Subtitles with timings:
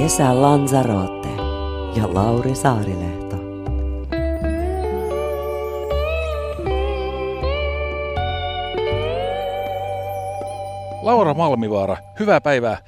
[0.00, 1.28] Kesä Lanzarote
[1.96, 3.36] ja Lauri Saarilehto.
[11.02, 12.78] Laura Malmivaara, hyvää päivää.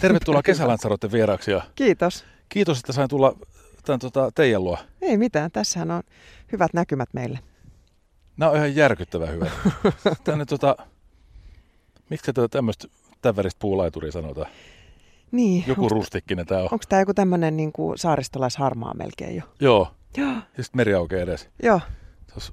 [0.00, 2.24] Tervetuloa Kesälansarotten vieraaksi ja Kiitos.
[2.48, 3.36] kiitos, että sain tulla
[3.84, 4.78] tämän, tota, teidän luo.
[5.02, 6.02] Ei mitään, tässähän on
[6.52, 7.38] hyvät näkymät meille.
[8.36, 9.50] Nämä on ihan järkyttävän hyvä.
[10.24, 10.76] Tänne tota,
[12.10, 12.88] miksi tätä tämmöistä
[13.22, 14.48] täväristä puulaituria sanotaan?
[15.32, 16.68] Niin, Joku rustikkinen tää on.
[16.72, 19.42] onko tämä joku tämmöinen niin kuin saaristolaisharmaa melkein jo?
[19.60, 20.28] Joo, Joo.
[20.30, 21.48] ja sitten meri aukeaa edes.
[21.62, 21.80] Joo,
[22.32, 22.52] Tuossa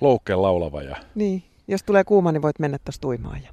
[0.00, 1.42] loukkeen laulava ja niin.
[1.68, 3.42] Jos tulee kuuma, niin voit mennä tuosta uimaan.
[3.42, 3.50] Ja...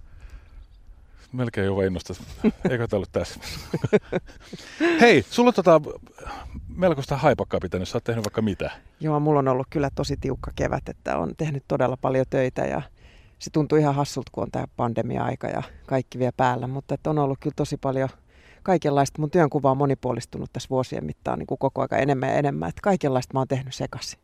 [1.31, 2.21] melkein jo innostas.
[2.69, 3.39] Eikö tää ollut tässä?
[5.01, 5.81] Hei, sulla on tota,
[6.75, 7.89] melkoista haipakkaa pitänyt.
[7.89, 8.71] Sä oot tehnyt vaikka mitä.
[8.99, 12.81] Joo, mulla on ollut kyllä tosi tiukka kevät, että on tehnyt todella paljon töitä ja
[13.39, 17.19] se tuntuu ihan hassulta, kun on tämä pandemia-aika ja kaikki vielä päällä, mutta että on
[17.19, 18.09] ollut kyllä tosi paljon
[18.65, 19.21] kaikenlaista.
[19.21, 22.81] Mun työnkuva on monipuolistunut tässä vuosien mittaan niin kuin koko aika enemmän ja enemmän, että
[22.81, 24.19] kaikenlaista mä oon tehnyt sekaisin.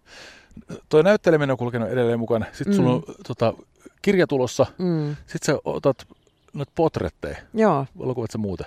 [0.90, 2.46] Toi näytteleminen on kulkenut edelleen mukana.
[2.52, 2.78] Sitten mm.
[2.78, 3.54] sulla on tota,
[4.02, 4.66] kirja tulossa.
[4.78, 5.16] Mm.
[5.28, 6.08] Sitten sä otat
[6.54, 7.38] noita potretteja.
[7.54, 8.64] Joo, Valokuvat sä muuta.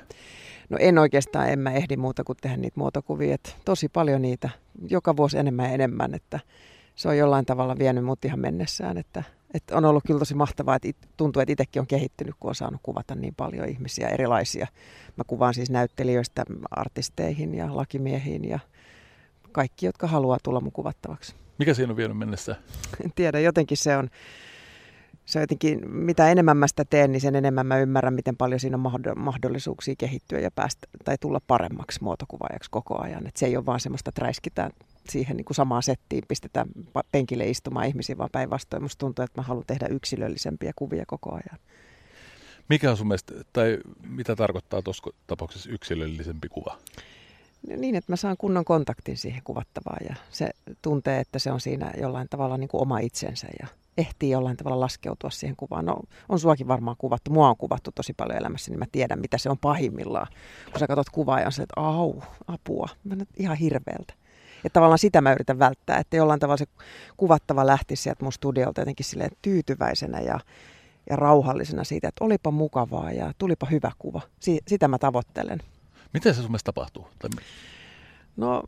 [0.68, 3.34] No en oikeastaan, en mä ehdi muuta kuin tehdä niitä muotokuvia.
[3.34, 4.50] Et tosi paljon niitä,
[4.90, 6.40] joka vuosi enemmän ja enemmän, että
[6.94, 8.98] se on jollain tavalla vienyt mut ihan mennessään.
[8.98, 9.22] Että,
[9.54, 12.54] että on ollut kyllä tosi mahtavaa, että it, tuntuu, että itsekin on kehittynyt, kun on
[12.54, 14.66] saanut kuvata niin paljon ihmisiä erilaisia.
[15.16, 18.58] Mä kuvaan siis näyttelijöistä artisteihin ja lakimiehiin ja
[19.52, 21.34] kaikki, jotka haluaa tulla mun kuvattavaksi.
[21.58, 22.56] Mikä siinä on vienyt mennessä?
[23.04, 24.08] En tiedä, jotenkin se on,
[25.24, 28.60] se on jotenkin, mitä enemmän mä sitä teen, niin sen enemmän mä ymmärrän, miten paljon
[28.60, 33.26] siinä on mahdo- mahdollisuuksia kehittyä ja päästä tai tulla paremmaksi muotokuvaajaksi koko ajan.
[33.26, 34.70] Et se ei ole vaan semmoista, että räiskitään
[35.08, 39.40] siihen niin kuin samaan settiin, pistetään pa- penkille istumaan ihmisiä, vaan päinvastoin musta tuntuu, että
[39.40, 41.60] mä haluan tehdä yksilöllisempiä kuvia koko ajan.
[42.68, 43.78] Mikä on sun mielestä, tai
[44.08, 46.78] mitä tarkoittaa tuossa tapauksessa yksilöllisempi kuva?
[47.76, 50.50] Niin, että mä saan kunnon kontaktin siihen kuvattavaan ja se
[50.82, 53.66] tuntee, että se on siinä jollain tavalla niin kuin oma itsensä ja
[53.98, 55.84] ehtii jollain tavalla laskeutua siihen kuvaan.
[55.84, 55.96] No,
[56.28, 59.50] on suakin varmaan kuvattu, mua on kuvattu tosi paljon elämässä, niin mä tiedän, mitä se
[59.50, 60.26] on pahimmillaan.
[60.70, 64.14] Kun sä katsot kuvaa ja on se, että au, apua, mä ihan hirveältä.
[64.64, 66.66] Ja tavallaan sitä mä yritän välttää, että jollain tavalla se
[67.16, 70.40] kuvattava lähti sieltä mun studiolta jotenkin silleen tyytyväisenä ja,
[71.10, 74.20] ja rauhallisena siitä, että olipa mukavaa ja tulipa hyvä kuva.
[74.40, 75.62] Si- sitä mä tavoittelen.
[76.12, 77.08] Miten se sun mielestä tapahtuu?
[77.18, 77.30] Tai
[78.36, 78.62] No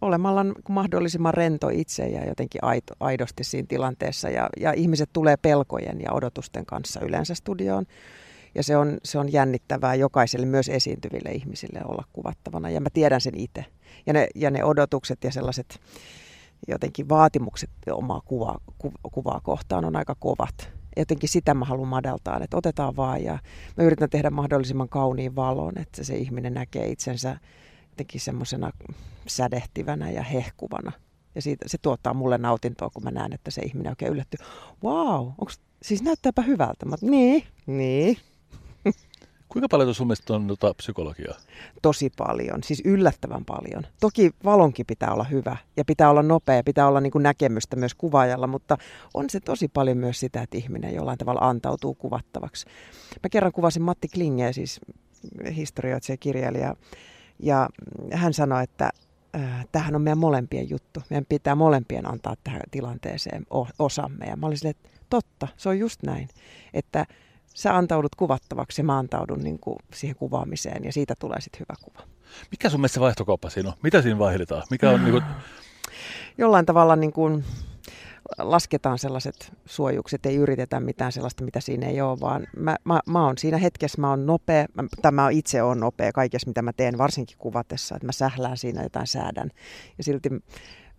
[0.00, 4.28] olemalla mahdollisimman rento itse ja jotenkin aito, aidosti siinä tilanteessa.
[4.30, 7.86] Ja, ja ihmiset tulee pelkojen ja odotusten kanssa yleensä studioon.
[8.56, 12.70] Ja se on, se on jännittävää jokaiselle, myös esiintyville ihmisille olla kuvattavana.
[12.70, 13.64] Ja mä tiedän sen itse.
[14.06, 15.80] Ja ne, ja ne odotukset ja sellaiset
[16.68, 20.70] jotenkin vaatimukset omaa kuvaa, ku, kuvaa kohtaan on aika kovat.
[20.96, 23.38] Jotenkin sitä mä haluan madaltaa, että otetaan vaan ja
[23.76, 27.36] mä yritän tehdä mahdollisimman kauniin valon, että se ihminen näkee itsensä
[27.90, 28.70] jotenkin semmoisena
[29.26, 30.92] sädehtivänä ja hehkuvana.
[31.34, 34.46] Ja siitä, se tuottaa mulle nautintoa, kun mä näen, että se ihminen oikein yllättyy.
[34.84, 36.86] Wow, onks, siis näyttääpä hyvältä.
[36.86, 38.16] Mä, niin, niin,
[39.56, 41.38] kuinka paljon sun mielestä on tota, psykologiaa?
[41.82, 43.86] tosi paljon, siis yllättävän paljon.
[44.00, 47.94] Toki valonkin pitää olla hyvä ja pitää olla nopea, pitää olla niin kuin näkemystä myös
[47.94, 48.76] kuvaajalla, mutta
[49.14, 52.66] on se tosi paljon myös sitä, että ihminen jollain tavalla antautuu kuvattavaksi.
[53.22, 54.80] Mä kerran kuvasin Matti Klingeä, siis
[55.54, 56.76] historioitsija kirjailija,
[57.38, 57.68] ja
[58.12, 58.90] hän sanoi, että
[59.36, 61.02] äh, tämähän on meidän molempien juttu.
[61.10, 63.46] Meidän pitää molempien antaa tähän tilanteeseen
[63.78, 64.26] osamme.
[64.26, 66.28] Ja mä olin silleen, että totta, se on just näin,
[66.74, 67.06] että
[67.56, 71.74] sä antaudut kuvattavaksi ja mä antaudun niin kuin siihen kuvaamiseen ja siitä tulee sitten hyvä
[71.84, 72.08] kuva.
[72.50, 73.74] Mikä sun mielestä vaihtokauppa siinä on?
[73.82, 74.62] Mitä siinä vaihdetaan?
[74.70, 75.20] Mikä on niinku,
[76.38, 77.44] Jollain tavalla niin kuin
[78.38, 83.24] lasketaan sellaiset suojukset, ei yritetä mitään sellaista, mitä siinä ei ole, vaan mä, mä, mä
[83.24, 86.72] oon siinä hetkessä, mä oon nopea, mä, tai mä itse on nopea kaikessa, mitä mä
[86.72, 89.50] teen, varsinkin kuvatessa, että mä sählään siinä jotain säädän.
[89.98, 90.28] Ja silti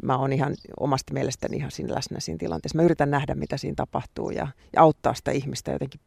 [0.03, 2.77] mä oon ihan omasta mielestäni ihan siinä läsnä siinä tilanteessa.
[2.77, 6.01] Mä yritän nähdä, mitä siinä tapahtuu ja, ja auttaa sitä ihmistä jotenkin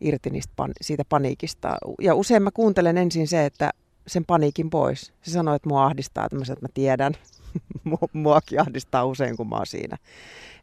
[0.00, 1.76] irti niistä pan, siitä paniikista.
[2.00, 3.70] Ja usein mä kuuntelen ensin se, että
[4.06, 5.12] sen paniikin pois.
[5.22, 7.14] Se sanoo, että mua ahdistaa tämmöiset, että mä tiedän.
[8.12, 9.96] Muakin ahdistaa usein, kun mä oon siinä.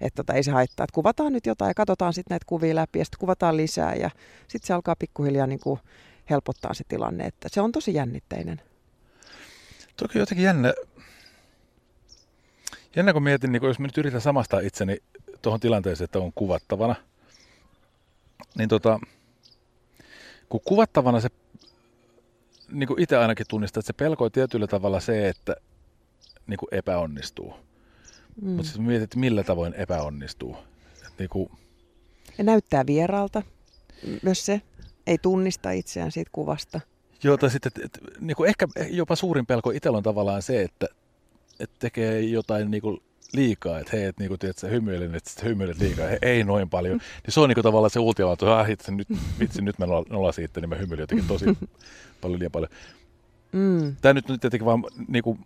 [0.02, 3.00] Että tota, ei se haittaa, että kuvataan nyt jotain ja katsotaan sitten näitä kuvia läpi
[3.00, 4.10] ja sitten kuvataan lisää ja
[4.48, 5.80] sitten se alkaa pikkuhiljaa niin kuin
[6.30, 8.62] helpottaa se tilanne, että se on tosi jännitteinen.
[9.98, 10.74] Toki jotenkin jännä,
[12.96, 14.98] jännä kun mietin, niin kun jos mä nyt yritän samastaa itseni
[15.42, 16.96] tuohon tilanteeseen, että on kuvattavana,
[18.58, 19.00] niin tota,
[20.50, 21.30] kun kuvattavana se,
[22.72, 25.56] niin kuin itse ainakin tunnistaa, että se pelko on tietyllä tavalla se, että
[26.48, 27.54] niin kuin epäonnistuu.
[28.42, 28.50] Mm.
[28.50, 30.58] Mutta sitten mietit, että millä tavoin epäonnistuu.
[31.08, 31.50] Et niin kuin...
[32.38, 33.44] Ja näyttää vieraalta
[34.22, 34.62] myös se.
[35.08, 36.82] Ei tunnista itseään siitä kuvasta.
[37.24, 40.62] Joo, tai sitten, että, että, niin kuin ehkä jopa suurin pelko itsellä on tavallaan se,
[40.62, 40.88] että,
[41.60, 43.02] että tekee jotain niin kuin
[43.34, 46.70] liikaa, että hei, että niinku, tiedät, sä hymyilen, että sä hymyilet liikaa, he, ei noin
[46.70, 46.98] paljon.
[46.98, 49.08] Niin se on niinku tavallaan se ultimaatio, että ah, itse, nyt,
[49.40, 51.46] vitsi, nyt mä nolla siitä, niin mä hymyilen jotenkin tosi
[52.22, 52.72] paljon liian paljon.
[53.52, 53.96] Mm.
[54.02, 55.38] Tämä nyt, nyt tietenkin vaan niinku,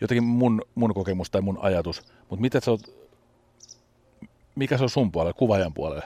[0.00, 2.80] jotenkin mun, mun kokemus tai mun ajatus, mutta mitä sä oot,
[4.54, 6.02] mikä se on sun puolelle, kuvaajan puolelle?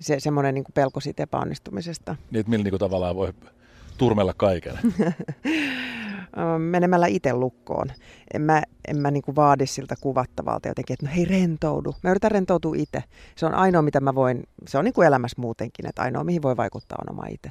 [0.00, 2.16] Se semmoinen niin pelko siitä epäonnistumisesta.
[2.30, 3.32] Niin, että millä niin kuin, tavallaan voi
[3.98, 4.78] turmella kaiken.
[6.58, 7.86] menemällä itse lukkoon.
[8.34, 11.94] En mä, en mä niin kuin vaadi siltä kuvattavalta jotenkin, että no hei rentoudu.
[12.02, 13.04] Mä yritän rentoutua itse.
[13.36, 16.42] Se on ainoa, mitä mä voin, se on niin kuin elämässä muutenkin, että ainoa, mihin
[16.42, 17.50] voi vaikuttaa on oma itse.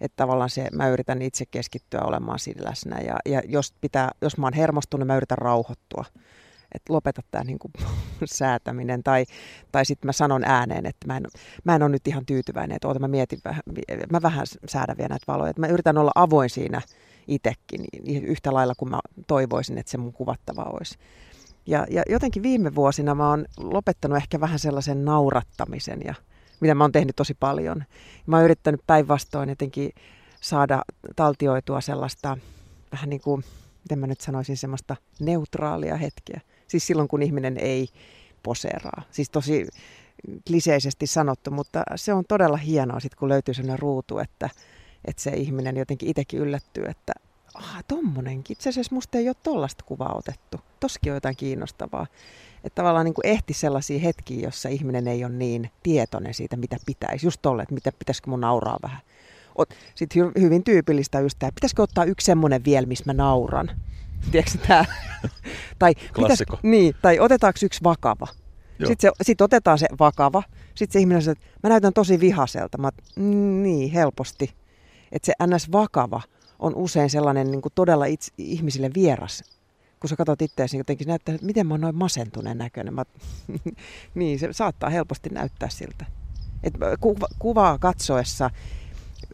[0.00, 4.38] Että tavallaan se, mä yritän itse keskittyä olemaan siinä läsnä ja, ja jos, pitää, jos
[4.38, 6.04] mä oon hermostunut, mä yritän rauhoittua.
[6.74, 7.70] Että lopeta tämä niinku
[8.24, 9.02] säätäminen.
[9.02, 9.24] Tai,
[9.72, 11.22] tai sitten mä sanon ääneen, että mä en,
[11.64, 13.62] mä en ole nyt ihan tyytyväinen, että oota mä mietin vähän,
[14.12, 15.50] mä vähän säädän vielä näitä valoja.
[15.50, 16.82] Että mä yritän olla avoin siinä
[17.28, 17.86] itsekin
[18.22, 20.98] yhtä lailla kuin mä toivoisin, että se mun kuvattava olisi.
[21.66, 26.14] Ja, ja jotenkin viime vuosina mä oon lopettanut ehkä vähän sellaisen naurattamisen, ja,
[26.60, 27.84] mitä mä oon tehnyt tosi paljon.
[28.26, 29.90] Mä oon yrittänyt päinvastoin jotenkin
[30.40, 30.82] saada
[31.16, 32.38] taltioitua sellaista
[32.92, 33.44] vähän niin kuin,
[33.84, 36.40] miten mä nyt sanoisin, semmoista neutraalia hetkeä.
[36.68, 37.88] Siis silloin, kun ihminen ei
[38.42, 39.02] poseeraa.
[39.10, 39.66] Siis tosi
[40.46, 44.50] kliseisesti sanottu, mutta se on todella hienoa sit, kun löytyy sellainen ruutu, että,
[45.08, 47.12] että se ihminen jotenkin itsekin yllättyy, että
[47.54, 50.60] ah, tommonenkin, itse asiassa musta ei ole tollasta kuvaa otettu.
[50.80, 52.06] Toskin on jotain kiinnostavaa.
[52.64, 56.76] Että tavallaan niin kuin ehti sellaisia hetkiä, jossa ihminen ei ole niin tietoinen siitä, mitä
[56.86, 57.26] pitäisi.
[57.26, 58.98] Just tolle, että mitä pitäisikö mun nauraa vähän.
[59.94, 63.70] Sitten hyvin tyypillistä just tämä, pitäisikö ottaa yksi semmoinen vielä, missä mä nauran.
[64.30, 64.84] Tiedätkö tämä?
[65.78, 68.26] tai, pitäis, niin, tai otetaanko yksi vakava?
[68.86, 70.42] Sitten sit otetaan se vakava.
[70.74, 72.78] Sitten se ihminen sanoo, että mä näytän tosi vihaselta.
[72.78, 74.54] Mä, mm, niin, helposti.
[75.12, 75.72] Että se ns.
[75.72, 76.20] vakava
[76.58, 79.44] on usein sellainen niin kuin todella itse, ihmisille vieras.
[80.00, 82.94] Kun sä katsot itseäsi, niin jotenkin näyttää, että miten mä oon noin masentuneen näköinen.
[82.94, 83.04] Mä,
[84.14, 86.04] niin, se saattaa helposti näyttää siltä.
[86.62, 88.50] Et kuva, kuvaa katsoessa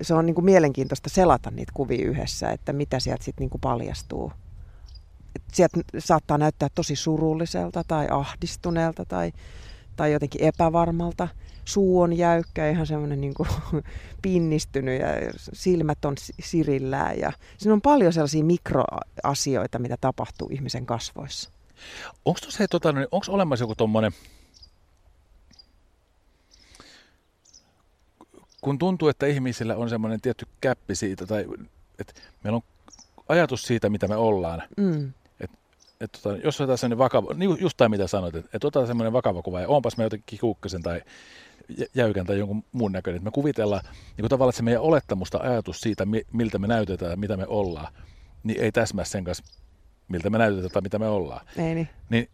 [0.02, 4.32] se on niin kuin mielenkiintoista selata niitä kuvia yhdessä, että mitä sieltä sitten niin paljastuu.
[5.36, 9.32] Et sieltä saattaa näyttää tosi surulliselta tai ahdistuneelta tai,
[9.96, 11.28] tai jotenkin epävarmalta.
[11.64, 13.48] Suu on jäykkä, ihan semmoinen niin kuin
[14.22, 15.08] pinnistynyt ja
[15.52, 17.18] silmät on sirillään.
[17.18, 21.50] Ja siinä on paljon sellaisia mikroasioita, mitä tapahtuu ihmisen kasvoissa.
[22.24, 22.40] Onko
[22.70, 24.12] tota, niin olemassa joku tuommoinen
[28.64, 31.46] kun tuntuu, että ihmisillä on semmoinen tietty käppi siitä, tai
[31.98, 32.14] että
[32.44, 32.62] meillä on
[33.28, 34.62] ajatus siitä, mitä me ollaan.
[34.76, 35.12] Mm.
[35.40, 35.50] Et,
[36.00, 39.12] et, tota, jos otetaan semmoinen vakava, niin just tai mitä sanoit, että et otetaan semmoinen
[39.12, 41.02] vakava kuva, ja onpas me jotenkin kuukkasen tai
[41.94, 43.82] jäykän tai jonkun muun näköinen, että me kuvitellaan
[44.16, 47.92] niin tavallaan, että se meidän olettamusta ajatus siitä, miltä me näytetään ja mitä me ollaan,
[48.42, 49.44] niin ei täsmää sen kanssa,
[50.08, 51.46] miltä me näytetään tai mitä me ollaan.
[51.56, 51.88] Ei niin.
[52.10, 52.28] niin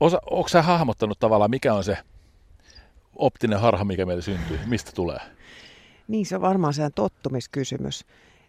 [0.00, 1.98] osa, onko sä hahmottanut tavallaan, mikä on se
[3.16, 4.58] optinen harha, mikä meille syntyy?
[4.66, 5.20] Mistä tulee?
[6.08, 8.04] Niin, se on varmaan se tottumiskysymys,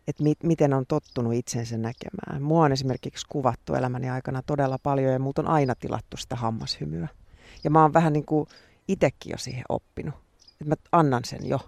[0.08, 2.42] että mi- miten on tottunut itsensä näkemään.
[2.42, 7.08] Mua on esimerkiksi kuvattu elämäni aikana todella paljon ja muut on aina tilattu sitä hammashymyä.
[7.64, 8.48] Ja mä oon vähän niin kuin
[8.90, 10.16] itsekin jo siihen oppinut.
[10.62, 11.60] Että mä annan sen jo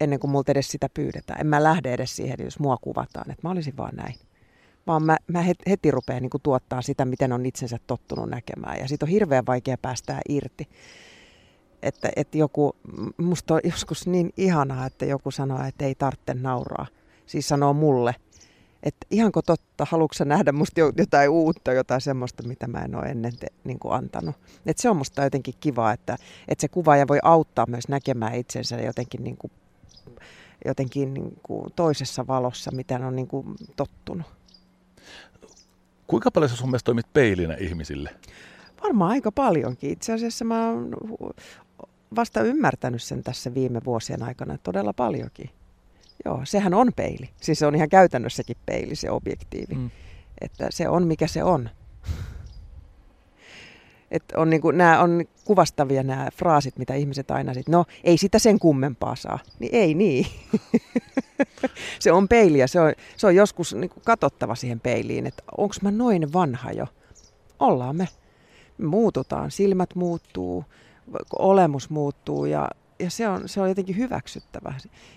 [0.00, 1.40] ennen kuin multa edes sitä pyydetään.
[1.40, 4.14] En mä lähde edes siihen, jos mua kuvataan, että mä olisin vaan näin.
[4.86, 8.78] Vaan mä, mä heti rupean niin tuottaa sitä, miten on itsensä tottunut näkemään.
[8.78, 10.68] Ja siitä on hirveän vaikea päästää irti
[11.82, 12.76] että, että joku,
[13.16, 16.86] musta on joskus niin ihanaa, että joku sanoo, että ei tarvitse nauraa.
[17.26, 18.14] Siis sanoo mulle,
[18.82, 23.36] että ihanko totta, haluatko nähdä musta jotain uutta, jotain semmoista, mitä mä en ole ennen
[23.36, 24.36] te, niin kuin antanut.
[24.66, 26.16] Et se on musta jotenkin kiva, että,
[26.48, 29.52] että se kuvaaja voi auttaa myös näkemään itsensä jotenkin, niin kuin,
[30.64, 34.26] jotenkin niin kuin toisessa valossa, mitä on niin kuin tottunut.
[36.06, 38.10] Kuinka paljon sä sun mielestä toimit peilinä ihmisille?
[38.82, 39.90] Varmaan aika paljonkin.
[39.90, 40.90] Itse asiassa mä oon
[42.16, 45.50] vasta ymmärtänyt sen tässä viime vuosien aikana todella paljonkin.
[46.24, 47.30] Joo, sehän on peili.
[47.40, 49.74] Siis se on ihan käytännössäkin peili, se objektiivi.
[49.74, 49.90] Mm.
[50.40, 51.70] Että se on mikä se on.
[54.10, 58.38] Että on niinku, nämä on kuvastavia nämä fraasit, mitä ihmiset aina sit, no ei sitä
[58.38, 59.38] sen kummempaa saa.
[59.58, 60.26] Niin ei niin.
[62.00, 65.90] se on peiliä, se on, se on joskus niinku katsottava siihen peiliin, että onko mä
[65.90, 66.86] noin vanha jo.
[67.58, 68.08] Ollaan me.
[68.78, 70.64] me muututaan, silmät muuttuu,
[71.38, 72.68] olemus muuttuu ja,
[72.98, 74.74] ja se, on, se on jotenkin hyväksyttävä.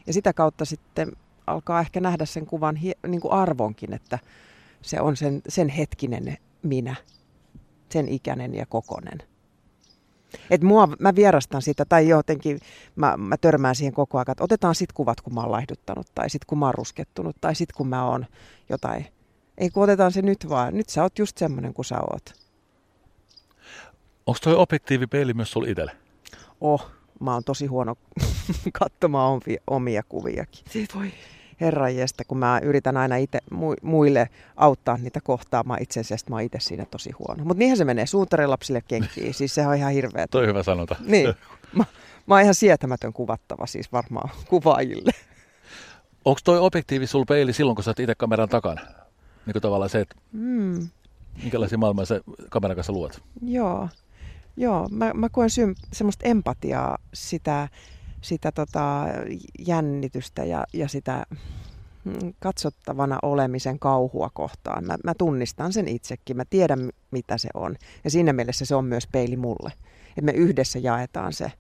[0.08, 1.12] Ja sitä kautta sitten
[1.48, 4.20] alkaa ehkä nähdä sen kuvan niin kuin arvonkin, että
[4.82, 6.96] se on sen, sen hetkinen minä
[7.90, 9.18] sen ikäinen ja kokonen.
[10.50, 12.60] Et mua, mä vierastan sitä, tai jotenkin
[12.96, 16.30] mä, mä törmään siihen koko ajan, että otetaan sit kuvat, kun mä oon laihduttanut, tai
[16.30, 18.26] sit kun mä oon ruskettunut, tai sit kun mä oon
[18.70, 19.06] jotain.
[19.58, 22.34] Ei kun otetaan se nyt vaan, nyt sä oot just semmonen kuin sä oot.
[24.26, 25.92] Onko toi objektiivipeili myös sulla itselle?
[26.62, 27.96] Oh, mä oon tosi huono
[28.80, 30.66] katsomaan omia kuviakin.
[30.70, 31.12] Siitä voi
[31.62, 33.40] herranjestä, kun mä yritän aina itse
[33.82, 37.44] muille auttaa niitä kohtaamaan itsensä, mä oon itse siinä tosi huono.
[37.46, 40.28] Mutta niinhän se menee suutarilapsille kenkiin, siis se on ihan hirveä.
[40.28, 40.96] Toi hyvä sanota.
[41.00, 41.34] Niin,
[41.74, 41.86] mä,
[42.28, 45.12] mä oon ihan sietämätön kuvattava siis varmaan kuvaajille.
[46.26, 48.82] Onko toi objektiivi sul peili silloin, kun sä oot itse kameran takana?
[49.46, 50.88] Niin kuin tavallaan se, että mm.
[51.42, 53.22] minkälaisia maailmaa sä kameran kanssa luot?
[53.42, 53.90] Joo,
[54.58, 57.68] Joo mä, mä koen sym, semmoista empatiaa sitä
[58.22, 59.06] sitä tota,
[59.68, 61.26] jännitystä ja, ja sitä
[62.04, 64.86] mm, katsottavana olemisen kauhua kohtaan.
[64.86, 67.76] Mä, mä tunnistan sen itsekin, mä tiedän mitä se on.
[68.04, 69.72] Ja siinä mielessä se on myös peili mulle.
[70.10, 71.52] Että me yhdessä jaetaan se,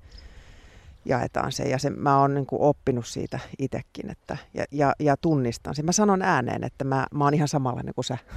[1.05, 1.63] jaetaan se.
[1.63, 5.85] Ja se, mä oon niin oppinut siitä itsekin, että, ja, ja, ja tunnistan sen.
[5.85, 8.17] Mä sanon ääneen, että mä, mä oon ihan samanlainen kuin sä.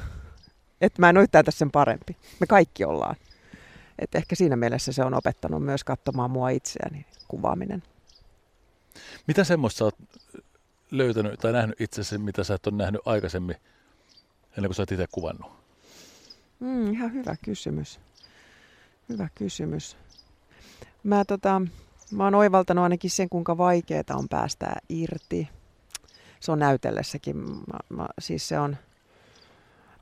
[0.80, 2.16] Että mä en ole yhtään tässä sen parempi.
[2.40, 3.16] Me kaikki ollaan.
[3.98, 7.82] Et ehkä siinä mielessä se on opettanut myös katsomaan mua itseäni, kuvaaminen.
[9.26, 9.96] Mitä semmoista oot
[10.90, 13.56] löytänyt tai nähnyt itsesi, mitä sä et ole nähnyt aikaisemmin,
[14.56, 15.52] ennen kuin sä oot itse kuvannut?
[16.60, 18.00] Mm, ihan hyvä kysymys.
[19.08, 19.96] Hyvä kysymys.
[21.02, 21.62] Mä, tota,
[22.10, 25.48] mä oon oivaltanut ainakin sen, kuinka vaikeaa on päästä irti.
[26.40, 27.36] Se on näytellessäkin.
[27.36, 28.76] Mä, mä, siis se on,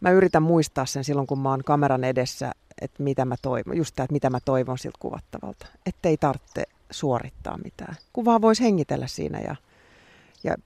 [0.03, 3.95] mä yritän muistaa sen silloin, kun mä oon kameran edessä, että mitä mä toivon, just
[3.97, 5.67] tämä, että mitä mä toivon siltä kuvattavalta.
[5.87, 7.97] Että ei tarvitse suorittaa mitään.
[8.13, 9.57] Kuvaa voisi hengitellä siinä ja,
[10.45, 10.57] ja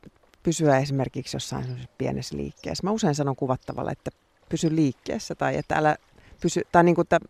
[0.43, 2.85] pysyä esimerkiksi jossain pienessä liikkeessä.
[2.85, 4.11] Mä usein sanon kuvattavalla, että
[4.49, 5.97] pysy liikkeessä tai että älä
[6.41, 7.21] pysy, tai niin kuin, että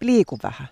[0.00, 0.68] liiku vähän.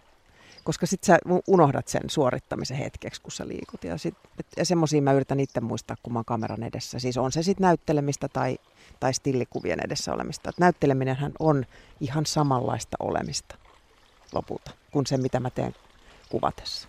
[0.68, 3.84] Koska sitten sä unohdat sen suorittamisen hetkeksi, kun sä liikut.
[3.84, 4.14] Ja, sit,
[4.56, 6.98] ja semmoisia mä yritän itse muistaa, kun mä oon kameran edessä.
[6.98, 8.58] Siis on se sitten näyttelemistä tai,
[9.00, 10.50] tai stillikuvien edessä olemista.
[10.50, 11.66] Et näytteleminenhän on
[12.00, 13.56] ihan samanlaista olemista
[14.32, 15.74] lopulta kuin se, mitä mä teen
[16.28, 16.88] kuvatessa.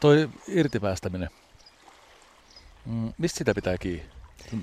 [0.00, 1.30] Toi irtipäästäminen.
[2.86, 4.04] Mm, mistä sitä pitää kiinni?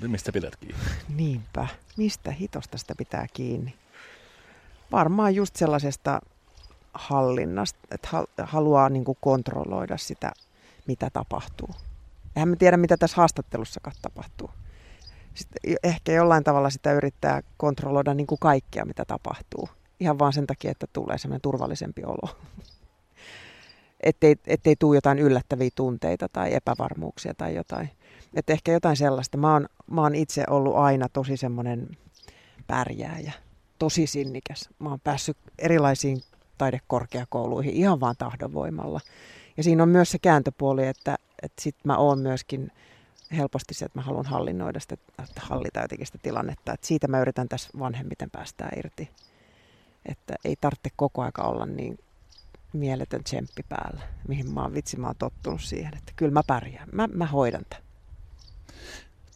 [0.06, 0.80] Mistä pidät kiinni?
[1.16, 1.66] Niinpä.
[1.96, 3.74] Mistä hitosta sitä pitää kiinni?
[4.92, 6.20] Varmaan just sellaisesta
[6.94, 8.08] hallinnasta, että
[8.42, 10.32] haluaa niin kuin kontrolloida sitä,
[10.86, 11.70] mitä tapahtuu.
[12.36, 14.50] Eihän me tiedä, mitä tässä haastattelussakaan tapahtuu.
[15.34, 19.68] Sitten ehkä jollain tavalla sitä yrittää kontrolloida niin kuin kaikkea, mitä tapahtuu.
[20.00, 22.28] Ihan vaan sen takia, että tulee semmoinen turvallisempi olo
[24.00, 27.90] ettei, ettei tule jotain yllättäviä tunteita tai epävarmuuksia tai jotain.
[28.34, 29.38] Että ehkä jotain sellaista.
[29.38, 31.88] Mä oon, mä oon itse ollut aina tosi semmoinen
[32.66, 33.32] pärjääjä,
[33.78, 34.68] tosi sinnikäs.
[34.78, 36.22] Mä oon päässyt erilaisiin
[36.60, 39.00] taidekorkeakouluihin ihan vaan tahdonvoimalla.
[39.56, 42.72] Ja siinä on myös se kääntöpuoli, että, että sit mä oon myöskin
[43.36, 44.96] helposti se, että mä haluan hallinnoida sitä,
[45.36, 46.72] hallita jotenkin sitä tilannetta.
[46.72, 49.10] Että siitä mä yritän tässä vanhemmiten päästää irti.
[50.06, 51.98] Että ei tarvitse koko aika olla niin
[52.72, 56.88] mieletön tsemppi päällä, mihin mä oon vitsi, mä oon tottunut siihen, että kyllä mä pärjään,
[56.92, 57.84] mä, mä hoidan tämän.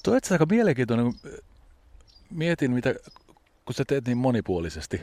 [0.03, 1.13] Tuo aika mielenkiintoinen,
[2.31, 2.95] mietin mitä,
[3.65, 5.01] kun sä teet niin monipuolisesti,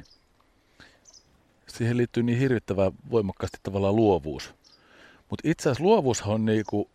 [1.78, 4.54] siihen liittyy niin hirvittävän voimakkaasti tavallaan luovuus.
[5.30, 6.90] Mutta itse asiassa luovuus on niinku,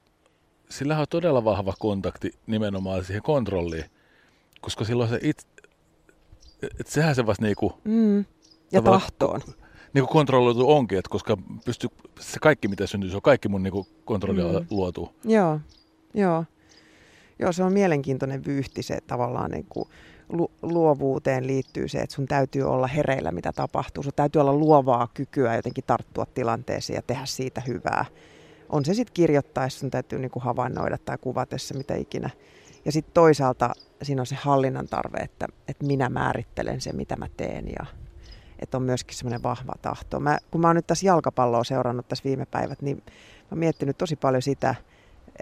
[0.71, 3.85] sillä on todella vahva kontakti nimenomaan siihen kontrolliin,
[4.61, 5.47] koska silloin se itse,
[6.81, 7.73] et sehän se vasta niinku...
[7.85, 8.25] Mm,
[8.73, 9.41] ja tahtoon
[9.97, 11.91] niin kuin kontrolloitu onkin, että koska pystyy,
[12.21, 14.67] se kaikki mitä syntyy, se on kaikki mun niin kuin kontrolli mm.
[14.71, 15.15] luotu.
[15.25, 15.61] Joo,
[16.15, 16.45] joo.
[17.39, 19.89] Joo, se on mielenkiintoinen vyyhti se tavallaan niin kuin
[20.29, 24.03] lu- luovuuteen liittyy se, että sun täytyy olla hereillä, mitä tapahtuu.
[24.03, 28.05] Sun täytyy olla luovaa kykyä jotenkin tarttua tilanteeseen ja tehdä siitä hyvää.
[28.69, 32.31] On se sitten kirjoittaessa, sun täytyy niin kuin havainnoida tai kuvatessa, mitä ikinä.
[32.85, 37.27] Ja sitten toisaalta siinä on se hallinnan tarve, että, että minä määrittelen se, mitä mä
[37.37, 37.87] teen ja
[38.59, 40.21] että on myöskin semmoinen vahva tahto.
[40.21, 43.99] Mä, kun mä oon nyt tässä jalkapalloa seurannut tässä viime päivät, niin mä oon miettinyt
[43.99, 44.75] tosi paljon sitä,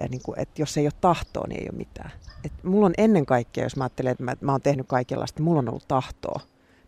[0.09, 2.11] niin kuin, että jos ei ole tahtoa, niin ei ole mitään.
[2.45, 5.45] Et mulla on ennen kaikkea, jos mä ajattelen, että mä, mä oon tehnyt kaikenlaista, niin
[5.45, 6.41] mulla on ollut tahtoa.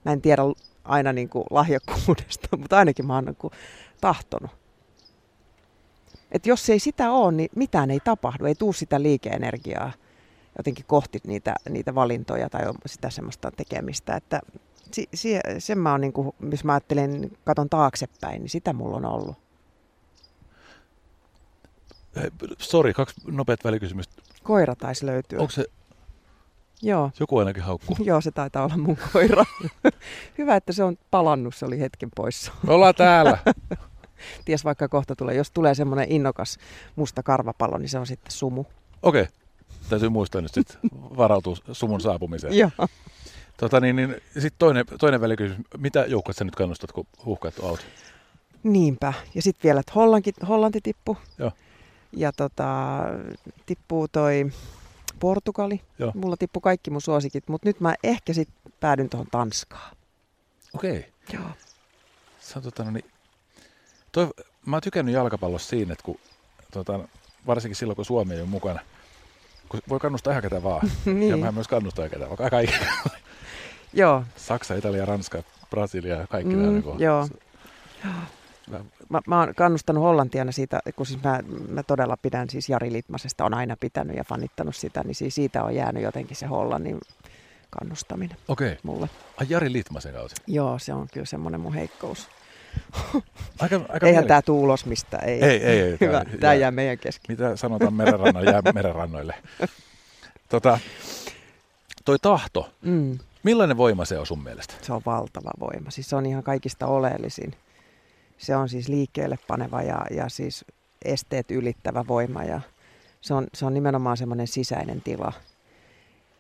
[0.05, 0.43] Mä en tiedä
[0.85, 3.53] aina niin kuin lahjakkuudesta, mutta ainakin mä oon niin kuin
[4.01, 4.51] tahtonut.
[6.33, 8.45] Et jos ei sitä ole, niin mitään ei tapahdu.
[8.45, 9.93] Ei tuu sitä liikeenergiaa
[10.59, 14.17] jotenkin kohti niitä, niitä valintoja tai sitä semmoista tekemistä.
[14.17, 14.41] Että
[14.93, 18.97] si, si, sen mä oon, niin kuin, jos mä ajattelen, katon taaksepäin, niin sitä mulla
[18.97, 19.37] on ollut.
[22.59, 24.23] Sori, kaksi nopeat välikysymystä.
[24.43, 25.39] Koira taisi löytyä.
[25.41, 25.65] Onko se
[26.83, 27.11] Joo.
[27.21, 27.97] joku ainakin haukku?
[28.05, 29.45] Joo, se taitaa olla mun koira.
[30.39, 32.53] Hyvä, että se on palannut, se oli hetken poissa.
[32.67, 33.39] Me ollaan täällä.
[34.45, 35.35] Ties vaikka kohta tulee.
[35.35, 36.59] Jos tulee semmoinen innokas
[36.97, 38.65] musta karvapallo, niin se on sitten sumu.
[39.03, 39.23] Okei.
[39.23, 39.33] Okay.
[39.89, 42.59] Täytyy muistaa nyt sitten varautua sumun saapumiseen.
[42.59, 42.71] Joo.
[43.57, 45.67] Tota, niin, niin, sitten toinen, toinen välikysymys.
[45.79, 47.83] Mitä joukkueet sä nyt kannustat, kun huhkaat auto?
[48.63, 49.13] Niinpä.
[49.35, 51.17] Ja sitten vielä, että Hollanti, Hollanti tippuu.
[51.39, 51.53] Joo.
[52.17, 52.99] Ja tota,
[53.67, 54.51] tippuu toi
[55.21, 55.81] Portugali.
[55.99, 56.13] Joo.
[56.15, 59.97] Mulla tippuu kaikki mun suosikit, mutta nyt mä ehkä sitten päädyn tuohon Tanskaan.
[60.75, 60.99] Okei.
[60.99, 61.41] Okay.
[61.41, 61.51] Joo.
[62.41, 63.05] Se on, tota, no niin,
[64.13, 64.29] toi,
[64.67, 66.19] mä oon tykännyt jalkapallossa siinä, että kun,
[66.73, 67.01] tota,
[67.47, 68.81] varsinkin silloin, kun Suomi ei ole mukana,
[69.69, 70.91] kun voi kannustaa ihan ketä vaan.
[71.05, 71.29] Niin.
[71.31, 72.51] Ja mä myös kannustaa ketä vaan.
[72.51, 72.77] Kaikki.
[73.93, 76.73] Joo, Saksa, Italia, Ranska, Brasilia, kaikki Mm, nämä.
[76.73, 77.29] Niin joo.
[78.05, 78.27] Mä-
[79.09, 83.45] Mä, mä oon kannustanut Hollantiana siitä, kun siis mä, mä todella pidän siis Jari Litmasesta,
[83.45, 86.99] on aina pitänyt ja fanittanut sitä, niin siis siitä on jäänyt jotenkin se Hollannin
[87.71, 88.77] kannustaminen Okei.
[88.83, 89.09] Mulle.
[89.41, 90.35] Ai Jari Litmasen kautta.
[90.47, 92.29] Joo, se on kyllä semmoinen mun heikkous.
[93.61, 95.45] Aika, aika Eihän tämä tuu ulos mistä, ei.
[95.45, 95.97] Ei, ei, ei.
[96.01, 97.37] Hyvä, tää- tämä jää- jää meidän kesken.
[97.37, 99.35] Mitä sanotaan merenrannalle, jää merenrannoille.
[100.49, 100.79] Tota,
[102.05, 104.75] toi tahto, Mm, millainen voima se on sun mielestä?
[104.83, 105.91] se on valtava voima.
[105.91, 107.55] Siis se on ihan kaikista oleellisin.
[108.39, 110.65] Se on siis liikkeelle paneva ja, ja siis
[111.05, 112.61] esteet ylittävä voima ja
[113.21, 115.33] se on, se on nimenomaan semmoinen sisäinen tila.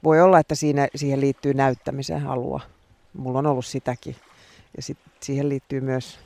[0.05, 2.61] Voi olla, että siinä, siihen liittyy näyttämisen halua.
[3.13, 4.17] Mulla on ollut sitäkin.
[4.77, 6.19] Ja sit siihen liittyy myös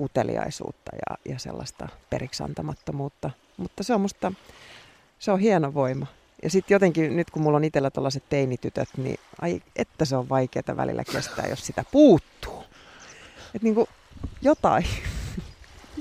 [0.00, 3.30] uteliaisuutta ja, ja sellaista periksantamattomuutta.
[3.56, 4.32] Mutta se on musta,
[5.18, 6.06] se on hieno voima.
[6.42, 10.28] Ja sitten jotenkin nyt kun mulla on itsellä tällaiset teinitytöt, niin ai että se on
[10.28, 12.64] vaikeaa välillä kestää, jos sitä puuttuu.
[13.54, 13.88] Että niinku
[14.42, 14.86] jotain.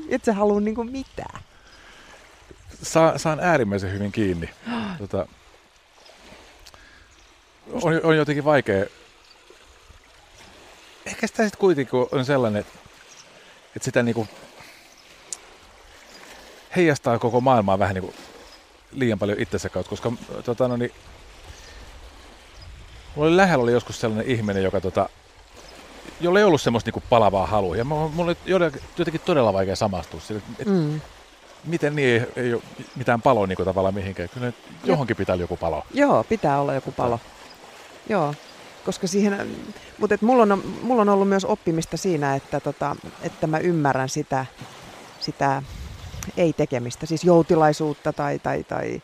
[0.09, 1.41] Et sä halua niinku mitään.
[2.83, 4.49] Sa, saan äärimmäisen hyvin kiinni.
[4.97, 5.27] Tota,
[7.71, 8.85] on, on jotenkin vaikea.
[11.05, 12.79] Ehkä sitä sitten kuitenkin on sellainen, että,
[13.75, 14.27] että sitä niinku
[16.75, 18.13] heijastaa koko maailmaa vähän niinku
[18.91, 20.11] liian paljon itsensä kautta, koska
[20.43, 20.91] tota, no niin,
[23.15, 25.09] mulla oli lähellä oli joskus sellainen ihminen, joka tota,
[26.19, 27.75] jolla ei ollut semmoista niinku palavaa halua.
[27.75, 28.35] Ja mulla oli
[28.97, 31.01] jotenkin, todella vaikea samastua sille, että Mm.
[31.65, 32.61] miten niin ei, ei ole
[32.95, 34.29] mitään paloa niin tavallaan mihinkään.
[34.33, 35.83] Kyllä johonkin pitää olla joku palo.
[35.93, 37.19] Joo, pitää olla joku palo.
[38.09, 38.33] Joo,
[38.85, 39.55] koska siihen,
[39.97, 44.09] mutta et mulla, on, mulla on ollut myös oppimista siinä, että, tota, että mä ymmärrän
[44.09, 44.45] sitä,
[45.19, 45.63] sitä
[46.37, 49.01] ei-tekemistä, siis joutilaisuutta tai, tai, tai,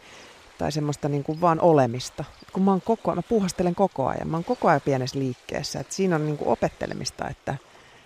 [0.57, 2.23] tai semmoista niin kuin vaan olemista.
[2.53, 5.95] Kun mä, oon koko, mä puhastelen koko ajan, mä oon koko ajan pienessä liikkeessä, että
[5.95, 7.57] siinä on niin kuin opettelemista, että,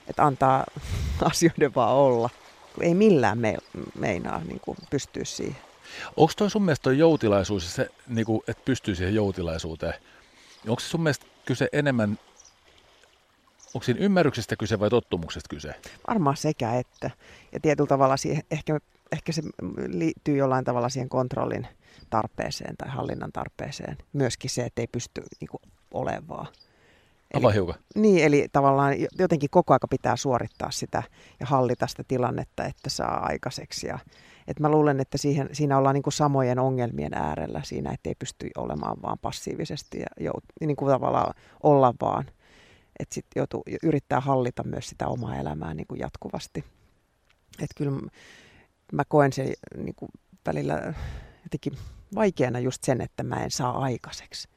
[0.07, 0.65] että antaa
[1.31, 2.29] asioiden vaan olla.
[2.75, 3.57] Kun ei millään me,
[3.99, 5.57] meinaa niin kuin pystyä siihen.
[6.17, 9.93] Onko toi sun mielestä toi joutilaisuus, se, niin kuin, että pystyy siihen joutilaisuuteen,
[10.67, 12.19] onko se sun mielestä kyse enemmän,
[13.73, 15.75] onko siinä ymmärryksestä kyse vai tottumuksesta kyse?
[16.07, 17.11] Varmaan sekä että.
[17.51, 18.79] Ja tietyllä tavalla siihen, ehkä,
[19.11, 19.41] ehkä se
[19.87, 21.67] liittyy jollain tavalla siihen kontrollin
[22.10, 23.97] tarpeeseen tai hallinnan tarpeeseen.
[24.13, 26.47] Myöskin se, että ei pysty niin kuin, olemaan.
[27.34, 27.75] Avaa hiukan.
[27.95, 31.04] Niin, eli tavallaan jotenkin koko aika pitää suorittaa sitä
[31.39, 33.88] ja hallita sitä tilannetta, että saa aikaiseksi.
[33.88, 33.99] Ja,
[34.47, 38.15] et mä luulen, että siihen, siinä ollaan niin kuin samojen ongelmien äärellä siinä, että ei
[38.19, 42.25] pysty olemaan vaan passiivisesti ja jout, niin kuin tavallaan olla vaan.
[42.99, 46.63] Että sitten joutuu, yrittää hallita myös sitä omaa elämää niin kuin jatkuvasti.
[47.62, 47.99] Että kyllä
[48.91, 50.12] mä koen sen niin kuin
[50.45, 50.93] välillä
[51.43, 51.73] jotenkin
[52.15, 54.47] vaikeana just sen, että mä en saa aikaiseksi.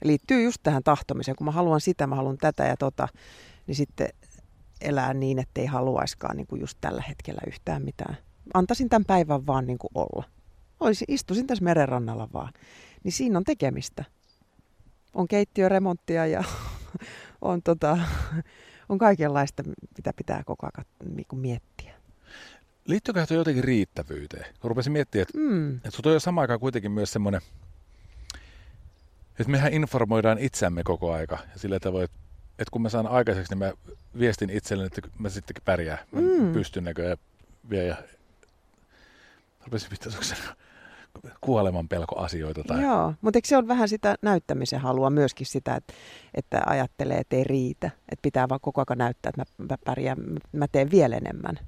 [0.00, 3.08] Ja liittyy just tähän tahtomiseen, kun mä haluan sitä, mä haluan tätä ja tota,
[3.66, 4.08] niin sitten
[4.80, 8.16] elää niin, että ei haluaiskaan niin kuin just tällä hetkellä yhtään mitään.
[8.54, 10.24] Antaisin tämän päivän vaan niin kuin olla.
[10.80, 12.52] Olisin, istuisin tässä merenrannalla vaan.
[13.04, 14.04] Niin siinä on tekemistä.
[15.14, 16.44] On keittiöremonttia ja
[17.42, 17.98] on, tota,
[18.88, 19.62] on kaikenlaista,
[19.96, 21.77] mitä pitää koko ajan niin miettiä.
[22.88, 24.46] Liittyykö tuo jotenkin riittävyyteen?
[24.60, 25.76] Kun rupesin miettimään, että, Mm.
[25.76, 27.40] että toi on samaan aikaan kuitenkin myös semmoinen,
[29.38, 31.38] että mehän informoidaan itseämme koko aika.
[31.52, 32.16] Ja sillä tavoin, että,
[32.58, 33.72] että kun mä saan aikaiseksi, niin mä
[34.18, 35.98] viestin itselleni, että mä sittenkin pärjään.
[36.12, 36.52] Mä Mm.
[36.52, 37.16] pystyn näköjään
[37.70, 37.86] vielä.
[37.88, 37.96] Ja
[39.64, 40.34] rupesin miettimään, se
[41.40, 42.64] kuoleman pelkoasioita.
[42.64, 42.82] Tai...
[42.82, 45.92] Joo, mutta eikö se ole vähän sitä näyttämisen halua myöskin sitä, että,
[46.34, 50.18] että ajattelee, että ei riitä, että pitää vaan koko ajan näyttää, että mä, mä pärjään,
[50.52, 51.58] mä teen vielä enemmän.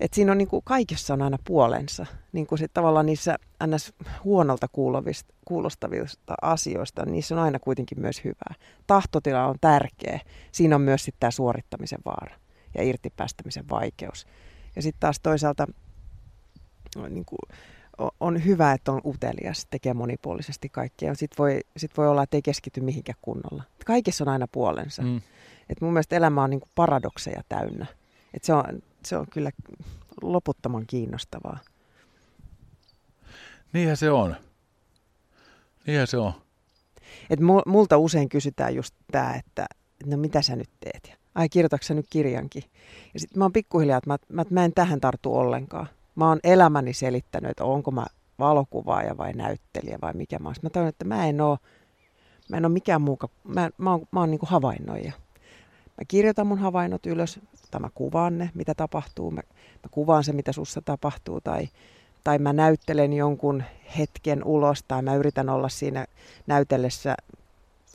[0.00, 2.06] Et siinä on niin kuin, kaikessa on aina puolensa.
[2.32, 3.92] Niin kuin sit tavallaan niissä ns.
[4.24, 8.54] huonolta kuulovista, kuulostavista asioista, niissä on aina kuitenkin myös hyvää.
[8.86, 10.20] Tahtotila on tärkeä.
[10.52, 12.34] Siinä on myös sitten tämä suorittamisen vaara
[12.74, 14.26] ja irtipäästämisen vaikeus.
[14.76, 15.66] Ja sitten taas toisaalta
[17.08, 17.38] niin kuin,
[18.20, 21.14] on hyvä, että on utelias, tekee monipuolisesti kaikkea.
[21.14, 23.62] Sitten voi, sit voi olla, että ei keskity mihinkään kunnolla.
[23.86, 25.02] Kaikessa on aina puolensa.
[25.02, 25.20] Mm.
[25.68, 27.86] Et mun mielestä elämä on niin kuin paradokseja täynnä.
[28.34, 28.64] Et se, on,
[29.06, 29.50] se on kyllä
[30.22, 31.58] loputtoman kiinnostavaa.
[33.72, 34.36] Niinhän se on.
[35.86, 36.32] Niinhän se on.
[37.30, 39.66] Et multa usein kysytään just tämä, että
[40.06, 41.18] no mitä sä nyt teet?
[41.34, 42.62] Ai kirjoitatko nyt kirjankin?
[43.14, 45.86] Ja sitten mä oon pikkuhiljaa, että mä, mä, mä en tähän tartu ollenkaan.
[46.14, 48.06] Mä oon elämäni selittänyt, että onko mä
[48.38, 50.54] valokuvaaja vai näyttelijä vai mikä mä oon.
[50.62, 51.58] Mä toivon, että mä en oo,
[52.48, 55.12] mä en oo mikään muu, mä, mä oon, mä oon niin kuin havainnoija.
[55.98, 59.30] Mä kirjoitan mun havainnot ylös, tai mä kuvaan ne, mitä tapahtuu.
[59.30, 59.40] Mä,
[59.82, 61.68] mä kuvaan se, mitä sussa tapahtuu, tai,
[62.24, 63.62] tai mä näyttelen jonkun
[63.98, 66.06] hetken ulos, tai mä yritän olla siinä
[66.46, 67.16] näytellessä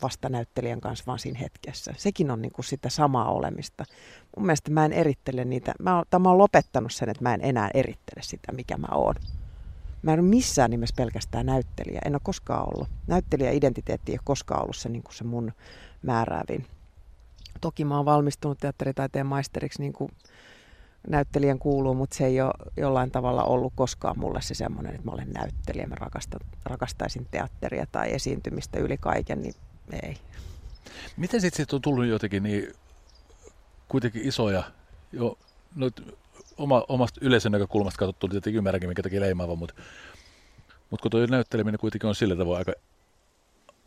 [0.01, 1.93] vastanäyttelijän kanssa vaan siinä hetkessä.
[1.97, 3.85] Sekin on niin kuin sitä samaa olemista.
[4.37, 5.73] Mun mielestä mä en erittele niitä.
[5.79, 9.15] Mä, oon, mä oon lopettanut sen, että mä en enää erittele sitä, mikä mä oon.
[10.01, 12.01] Mä en ole missään nimessä pelkästään näyttelijä.
[12.05, 12.87] En ole koskaan ollut.
[13.07, 15.51] Näyttelijä-identiteetti ei ole koskaan ollut se, niin kuin se mun
[16.01, 16.65] määräävin.
[17.61, 20.11] Toki mä oon valmistunut teatteritaiteen maisteriksi niin kuin
[21.07, 25.11] näyttelijän kuuluu, mutta se ei ole jollain tavalla ollut koskaan mulle se semmoinen, että mä
[25.11, 29.53] olen näyttelijä, mä rakastan, rakastaisin teatteria tai esiintymistä yli kaiken, niin
[30.03, 30.17] ei.
[31.17, 32.73] Miten sitten sit on tullut jotenkin niin
[33.87, 34.63] kuitenkin isoja,
[35.11, 35.37] jo,
[35.75, 35.89] no,
[36.57, 39.81] oma, omasta yleisön näkökulmasta katsottu, tietenkin ymmärränkin, mikä teki leimaava, mutta,
[40.89, 42.73] mutta kun tuo näytteleminen kuitenkin on sillä tavoin aika,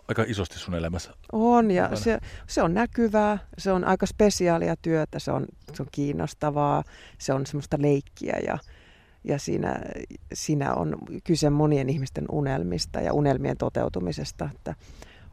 [0.08, 1.10] aika isosti sun elämässä.
[1.32, 5.88] On, ja se, se on näkyvää, se on aika spesiaalia työtä, se on, se on
[5.92, 6.84] kiinnostavaa,
[7.18, 8.58] se on semmoista leikkiä ja,
[9.24, 9.80] ja siinä,
[10.32, 14.74] siinä on kyse monien ihmisten unelmista ja unelmien toteutumisesta, että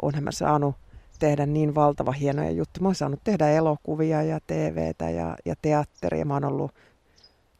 [0.01, 0.75] onhan mä saanut
[1.19, 2.81] tehdä niin valtava hienoja juttuja.
[2.81, 6.25] Mä oon saanut tehdä elokuvia ja TVtä ja, ja teatteria.
[6.25, 6.71] Mä oon ollut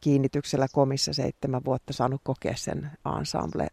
[0.00, 3.68] kiinnityksellä komissa seitsemän vuotta saanut kokea sen ensemble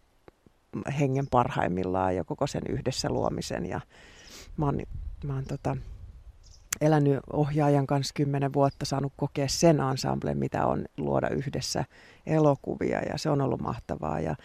[0.99, 3.65] hengen parhaimmillaan ja koko sen yhdessä luomisen.
[3.65, 3.81] Ja
[4.57, 4.79] mä oon,
[5.23, 5.77] mä oon tota,
[6.81, 11.85] elänyt ohjaajan kanssa kymmenen vuotta, saanut kokea sen ensemblen, mitä on luoda yhdessä
[12.25, 14.19] elokuvia ja se on ollut mahtavaa.
[14.19, 14.35] Ja,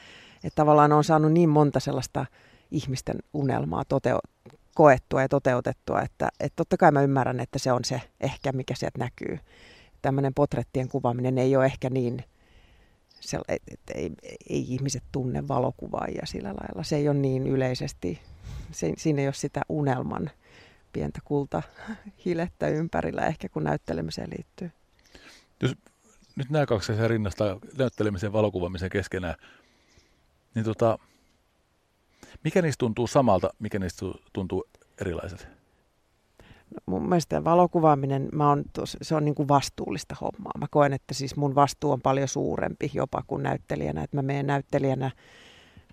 [0.45, 2.27] että tavallaan on saanut niin monta sellaista
[2.71, 7.85] ihmisten unelmaa toteu- koettua ja toteutettua, että, että totta kai mä ymmärrän, että se on
[7.85, 9.39] se ehkä, mikä sieltä näkyy.
[10.03, 12.25] Tämmöinen potrettien kuvaaminen ei ole ehkä niin,
[13.29, 14.11] se, että et, ei,
[14.49, 16.83] ei ihmiset tunne valokuvaajia sillä lailla.
[16.83, 18.21] Se ei ole niin yleisesti,
[18.71, 20.31] se, siinä ei ole sitä unelman
[20.93, 21.63] pientä kulta
[22.25, 24.71] hilettä ympärillä ehkä, kun näyttelemiseen liittyy.
[25.63, 25.77] Jos
[26.37, 29.35] nyt nämä kaksi asiaa rinnastaa näyttelemisen ja valokuvaamisen keskenään,
[30.55, 30.99] niin tota,
[32.45, 34.65] mikä niistä tuntuu samalta, mikä niistä tuntuu
[35.01, 35.49] erilaiset?
[36.87, 40.53] Mun mielestä valokuvaaminen, mä on tos, se on niin kuin vastuullista hommaa.
[40.59, 44.03] Mä koen, että siis mun vastuu on paljon suurempi jopa kuin näyttelijänä.
[44.03, 45.11] Että mä menen näyttelijänä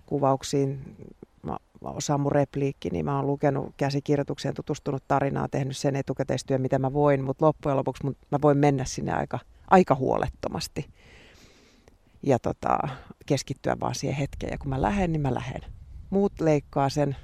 [0.06, 0.96] kuvauksiin,
[1.42, 6.60] mä, mä osaan mun repliikki, niin mä oon lukenut käsikirjoitukseen, tutustunut tarinaa, tehnyt sen etukäteistyön,
[6.60, 9.38] mitä mä voin, mutta loppujen lopuksi mä voin mennä sinne aika,
[9.70, 10.86] aika huolettomasti
[12.22, 12.78] ja tota,
[13.26, 14.52] keskittyä vaan siihen hetkeen.
[14.52, 15.62] Ja kun mä lähden, niin mä lähden
[16.10, 17.16] muut leikkaa sen,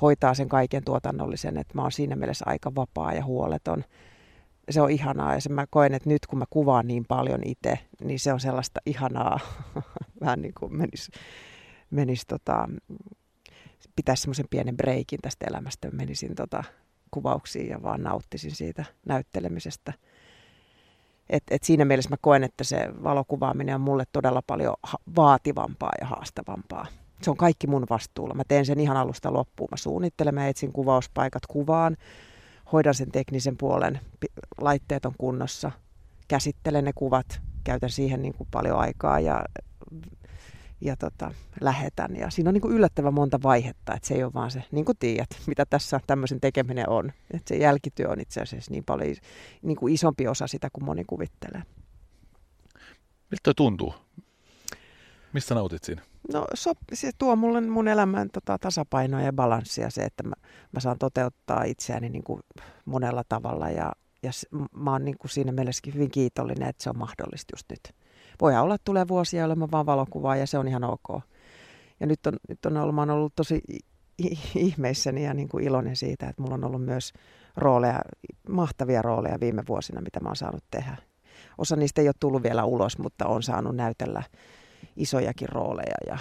[0.00, 3.84] hoitaa sen kaiken tuotannollisen, että mä oon siinä mielessä aika vapaa ja huoleton.
[4.70, 7.78] Se on ihanaa ja se mä koen, että nyt kun mä kuvaan niin paljon itse,
[8.04, 9.40] niin se on sellaista ihanaa,
[10.20, 11.12] vähän niin kuin menisi,
[11.90, 12.68] menis tota,
[13.96, 16.64] pitäisi semmoisen pienen breikin tästä elämästä, menisin tota,
[17.10, 19.92] kuvauksiin ja vaan nauttisin siitä näyttelemisestä.
[21.30, 24.74] Et, et siinä mielessä mä koen, että se valokuvaaminen on mulle todella paljon
[25.16, 26.86] vaativampaa ja haastavampaa
[27.22, 28.34] se on kaikki mun vastuulla.
[28.34, 29.68] Mä teen sen ihan alusta loppuun.
[29.70, 31.96] Mä suunnittelen, mä etsin kuvauspaikat kuvaan,
[32.72, 34.00] hoidan sen teknisen puolen,
[34.60, 35.72] laitteet on kunnossa,
[36.28, 39.44] käsittelen ne kuvat, käytän siihen niin kuin paljon aikaa ja,
[40.80, 42.16] ja tota, lähetän.
[42.16, 44.84] Ja siinä on niin kuin yllättävän monta vaihetta, että se ei ole vaan se, niin
[44.84, 47.12] kuin tiedät, mitä tässä tämmöisen tekeminen on.
[47.30, 49.16] Että se jälkityö on itse asiassa niin paljon
[49.62, 51.62] niin kuin isompi osa sitä kuin moni kuvittelee.
[53.30, 53.94] Miltä tuntuu?
[55.32, 56.02] Mistä nautit siinä?
[56.32, 60.34] No so, se tuo mulle mun elämään tota, tasapainoa ja balanssia se, että mä,
[60.72, 62.40] mä saan toteuttaa itseäni niin kuin
[62.84, 64.30] monella tavalla ja, ja
[64.76, 67.94] mä oon niin kuin siinä mielessäkin hyvin kiitollinen, että se on mahdollista just nyt.
[68.40, 71.22] Voihan olla, että tulee vuosia, jolloin mä vaan valokuvaa ja se on ihan ok.
[72.00, 73.62] Ja nyt on, nyt on ollut, mä oon ollut tosi
[74.54, 77.12] ihmeissäni ja niin kuin iloinen siitä, että mulla on ollut myös
[77.56, 78.00] rooleja,
[78.48, 80.96] mahtavia rooleja viime vuosina, mitä mä oon saanut tehdä.
[81.58, 84.22] Osa niistä ei ole tullut vielä ulos, mutta on saanut näytellä
[84.98, 86.18] isojakin rooleja ja,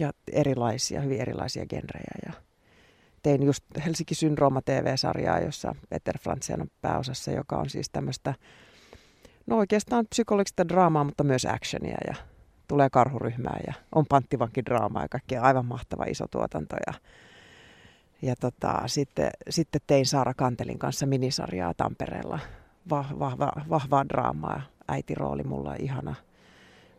[0.00, 2.14] ja erilaisia, hyvin erilaisia genrejä.
[2.26, 2.32] Ja
[3.22, 8.34] tein just Helsinki Syndrooma TV-sarjaa, jossa Peter Frantzen on pääosassa, joka on siis tämmöistä,
[9.46, 12.14] no oikeastaan psykologista draamaa, mutta myös actionia ja
[12.68, 14.04] tulee karhuryhmää ja on
[14.64, 16.76] draamaa ja kaikkea aivan mahtava iso tuotanto.
[16.86, 16.94] Ja,
[18.22, 22.38] ja tota, sitten, sitten tein Saara Kantelin kanssa minisarjaa Tampereella,
[22.90, 26.14] Va, vahva, vahvaa draamaa, äitirooli mulla ihana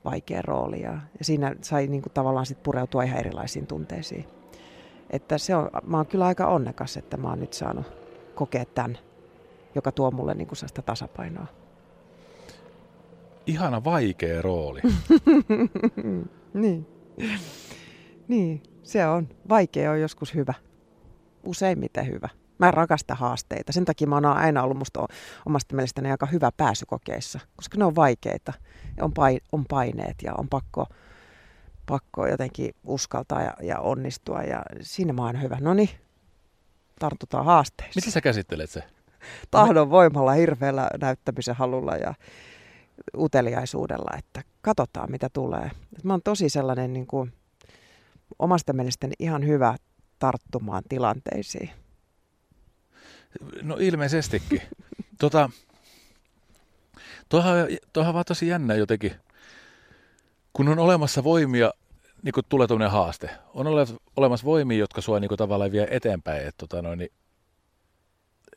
[0.05, 4.25] vaikea rooli ja, ja siinä sai niin kuin, tavallaan sit pureutua ihan erilaisiin tunteisiin.
[5.09, 7.85] Että se on, mä oon kyllä aika onnekas, että mä oon nyt saanut
[8.35, 8.97] kokea tämän,
[9.75, 11.47] joka tuo mulle niin kuin sitä tasapainoa.
[13.45, 14.81] Ihana vaikea rooli.
[16.53, 16.87] niin.
[18.27, 19.29] niin, se on.
[19.49, 20.53] Vaikea on joskus hyvä.
[21.43, 22.29] Useimmiten hyvä.
[22.57, 23.71] Mä rakastan haasteita.
[23.71, 25.05] Sen takia mä oon aina ollut musta
[25.45, 28.53] omasta mielestäni aika hyvä pääsykokeissa, koska ne on vaikeita.
[29.01, 29.13] On,
[29.51, 30.87] on paineet ja on pakko
[31.85, 35.57] pakko jotenkin uskaltaa ja, ja onnistua ja siinä mä oon hyvä.
[35.61, 35.89] No niin,
[36.99, 37.93] tartutaan haasteisiin.
[37.95, 38.83] Miten sä käsittelet se?
[39.51, 42.13] Tahdon voimalla, hirveällä näyttämisen halulla ja
[43.17, 45.71] uteliaisuudella, että katsotaan mitä tulee.
[46.03, 47.33] Mä oon tosi sellainen niin kuin,
[48.39, 49.75] omasta mielestäni ihan hyvä
[50.19, 51.69] tarttumaan tilanteisiin.
[53.61, 54.61] No ilmeisestikin.
[55.21, 55.49] tota,
[57.29, 57.55] tuohan,
[57.93, 59.15] tuohan vaan tosi jännä jotenkin
[60.53, 61.73] kun on olemassa voimia,
[62.23, 66.47] niin kun tulee tuommoinen haaste, on ole, olemassa voimia, jotka sua niin tavallaan vie eteenpäin,
[66.47, 67.11] että, tota noin, niin,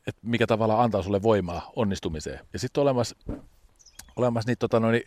[0.06, 2.40] että mikä tavallaan antaa sulle voimaa onnistumiseen.
[2.52, 3.16] Ja sitten olemassa,
[4.16, 5.02] olemassa niitä tota noin,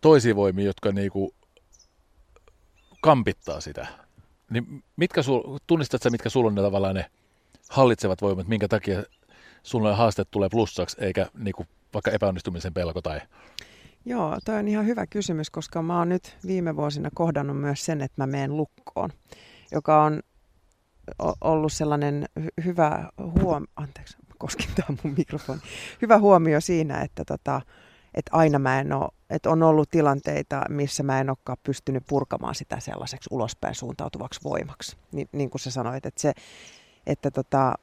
[0.00, 1.30] toisia voimia, jotka niin kuin,
[3.00, 3.86] kampittaa sitä.
[4.50, 7.10] Niin mitkä sul, tunnistat mitkä sulla on ne tavallaan ne
[7.70, 9.02] hallitsevat voimat, minkä takia
[9.62, 13.20] sulle haaste tulee plussaksi, eikä niin kuin, vaikka epäonnistumisen pelko tai
[14.04, 18.00] Joo, toi on ihan hyvä kysymys, koska mä oon nyt viime vuosina kohdannut myös sen,
[18.00, 19.10] että mä meen lukkoon,
[19.72, 20.20] joka on
[21.40, 25.60] ollut sellainen hy- hyvä huomio, anteeksi, koskin tämä mun mikrofoni,
[26.02, 27.60] hyvä huomio siinä, että, tota,
[28.14, 32.54] että aina mä en ole, että on ollut tilanteita, missä mä en olekaan pystynyt purkamaan
[32.54, 34.96] sitä sellaiseksi ulospäin suuntautuvaksi voimaksi.
[35.12, 36.32] Ni, niin kuin sä sanoit, että, se,
[37.06, 37.74] että tota,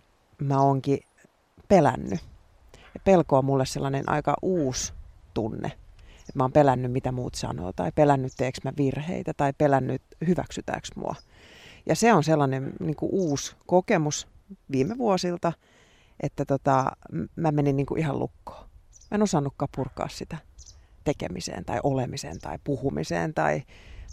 [0.41, 0.99] mä oonkin
[1.67, 2.19] pelännyt.
[2.93, 4.93] Ja pelko on mulle sellainen aika uusi
[5.33, 5.71] tunne
[6.29, 10.87] että mä oon pelännyt, mitä muut sanoo, tai pelännyt, teekö mä virheitä, tai pelännyt, hyväksytäänkö
[10.95, 11.15] mua.
[11.85, 14.27] Ja se on sellainen niin kuin uusi kokemus
[14.71, 15.53] viime vuosilta,
[16.19, 16.91] että tota,
[17.35, 18.65] mä menin niin kuin ihan lukkoon.
[19.11, 20.37] Mä en osannutkaan purkaa sitä
[21.03, 23.63] tekemiseen tai olemiseen tai puhumiseen tai,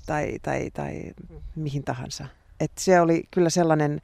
[0.07, 1.12] tai, tai, tai
[1.57, 2.27] mihin tahansa.
[2.61, 4.01] Et se oli kyllä sellainen,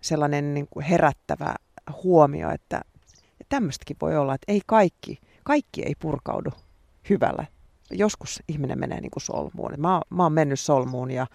[0.00, 1.54] sellainen niin kuin herättävä
[2.02, 2.80] huomio, että
[3.48, 6.50] tämmöistäkin voi olla, että ei kaikki, kaikki ei purkaudu
[7.10, 7.46] hyvällä.
[7.90, 9.72] Joskus ihminen menee niin kuin solmuun.
[9.76, 11.26] Mä, mä oon mennyt solmuun ja,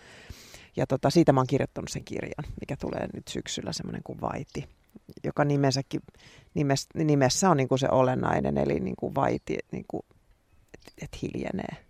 [0.75, 4.69] ja tota, siitä mä oon kirjoittanut sen kirjan, mikä tulee nyt syksyllä, semmoinen kuin Vaiti,
[5.23, 6.01] joka nimensäkin,
[6.54, 10.04] nimes, nimessä on niin kuin se olennainen, eli niin kuin vaiti, niin kuin,
[10.73, 11.86] että et hiljenee.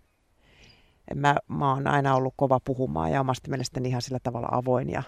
[1.16, 5.04] Mä, mä oon aina ollut kova puhumaan ja omasta mielestäni ihan sillä tavalla avoin ja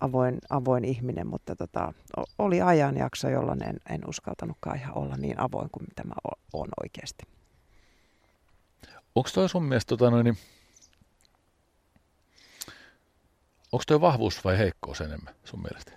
[0.00, 1.92] avoin, avoin ihminen, mutta tota,
[2.38, 6.14] oli ajanjakso, jolloin en, en uskaltanutkaan ihan olla niin avoin kuin mitä mä
[6.52, 7.24] oon oikeasti.
[9.14, 10.38] Onko toi sun mielestä, tota noin, niin,
[13.72, 15.92] onko toi vahvuus vai heikkous enemmän sun mielestä?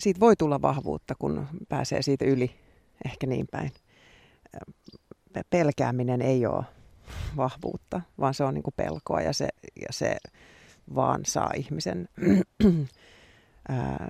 [0.00, 2.60] Siitä voi tulla vahvuutta, kun pääsee siitä yli,
[3.04, 3.72] ehkä niin päin.
[5.50, 6.64] Pelkääminen ei ole
[7.36, 10.16] vahvuutta, vaan se on niin pelkoa ja se, ja se
[10.94, 12.08] vaan saa ihmisen
[13.68, 14.08] ää,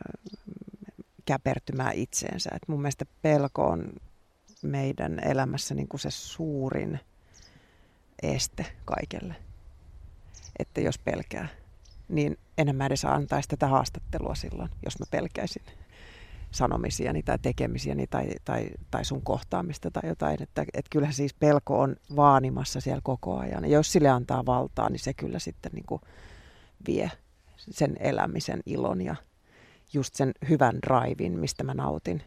[1.25, 2.51] käpertymään itseensä.
[2.55, 3.93] Et mun mielestä pelko on
[4.63, 7.01] meidän elämässä niin kuin se suurin–
[8.23, 9.35] este kaikelle.
[10.59, 11.49] Että jos pelkää,
[12.09, 15.63] niin enemmän edes antaisi tätä haastattelua silloin, jos mä pelkäisin
[16.51, 20.43] sanomisiani tai tekemisiäni tai, tai, tai sun kohtaamista tai jotain.
[20.43, 23.65] Että, että kyllähän siis pelko on vaanimassa siellä koko ajan.
[23.65, 26.01] Ja jos sille antaa valtaa, niin se kyllä sitten niin kuin
[26.87, 27.11] vie
[27.59, 29.17] sen elämisen ilon ja
[29.93, 32.23] just sen hyvän raivin, mistä mä nautin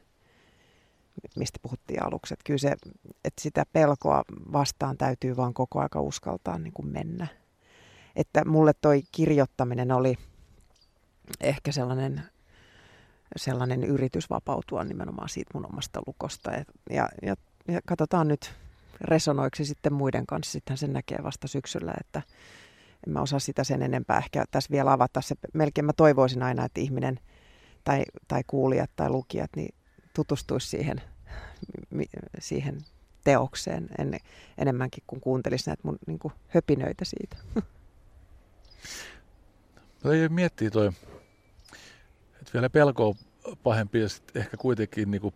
[1.36, 2.34] mistä puhuttiin aluksi.
[2.34, 2.76] Että kyllä se,
[3.24, 7.28] että sitä pelkoa vastaan täytyy vaan koko aika uskaltaa niin kuin mennä.
[8.16, 10.16] Että mulle toi kirjoittaminen oli
[11.42, 12.24] ehkä sellainen
[13.36, 16.52] sellainen yritys vapautua nimenomaan siitä mun omasta lukosta.
[16.52, 17.36] Ja, ja, ja,
[17.68, 18.54] ja katsotaan nyt,
[19.02, 22.22] resonoiko se sitten muiden kanssa, sittenhän sen näkee vasta syksyllä, että
[23.08, 25.22] en mä osaa sitä sen enempää ehkä tässä vielä avata.
[25.22, 27.20] Se, melkein mä toivoisin aina, että ihminen
[27.84, 29.76] tai, tai kuulijat tai lukijat niin
[30.16, 31.02] tutustuisi siihen,
[32.40, 32.78] siihen
[33.24, 34.18] teokseen en,
[34.58, 37.38] enemmänkin kuin kuuntelisi näitä mun niin kuin, höpinöitä siitä.
[40.04, 40.88] No ei miettii toi,
[42.42, 43.16] että vielä pelko on
[43.64, 45.34] pahempi ja sitten ehkä kuitenkin niin kuin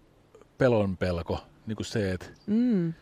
[0.57, 2.93] pelon pelko, niin kuin se, että Mm.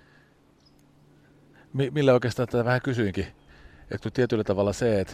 [1.74, 3.28] mi- millä oikeastaan tätä vähän kysyinkin,
[3.92, 5.14] että tietyllä tavalla se, että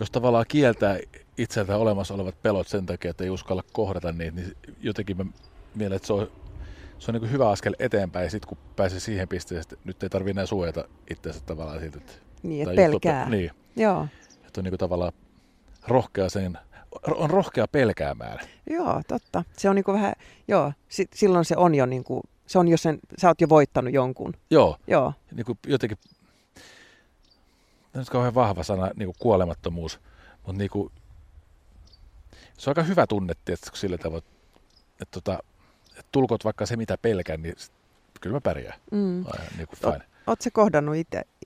[0.00, 0.98] jos tavallaan kieltää
[1.38, 5.24] itseltä olemassa olevat pelot sen takia, että ei uskalla kohdata niitä, niin jotenkin mä
[5.74, 6.30] mielen, että se on,
[6.98, 10.30] se on niin hyvä askel eteenpäin sitten kun pääsee siihen pisteeseen, että nyt ei tarvitse
[10.30, 13.24] enää suojata itseänsä tavallaan siltä, että Niin, että pelkää.
[13.24, 14.06] Tota, niin, Joo.
[14.46, 15.12] että on niin tavallaan
[15.88, 16.58] rohkea sen,
[17.06, 18.38] on rohkea pelkäämään.
[18.70, 19.44] Joo, totta.
[19.56, 20.12] Se on niin kuin vähän,
[20.48, 23.48] joo, si- silloin se on jo niin kuin, se on jo sen, sä oot jo
[23.48, 24.34] voittanut jonkun.
[24.50, 25.98] Joo, Joo, niin kuin jotenkin,
[27.98, 30.00] on nyt kauhean vahva sana, niin kuin kuolemattomuus,
[30.36, 30.92] mutta niin kuin,
[32.58, 34.22] se on aika hyvä tunne, tietysti, sillä tavoin,
[34.90, 35.38] että, tota,
[35.90, 37.54] että tulkot vaikka se, mitä pelkään, niin
[38.20, 38.80] kyllä mä pärjään.
[38.92, 39.24] mm.
[39.26, 40.08] Aivan niin kuin fine.
[40.26, 40.96] Oletko sä kohdannut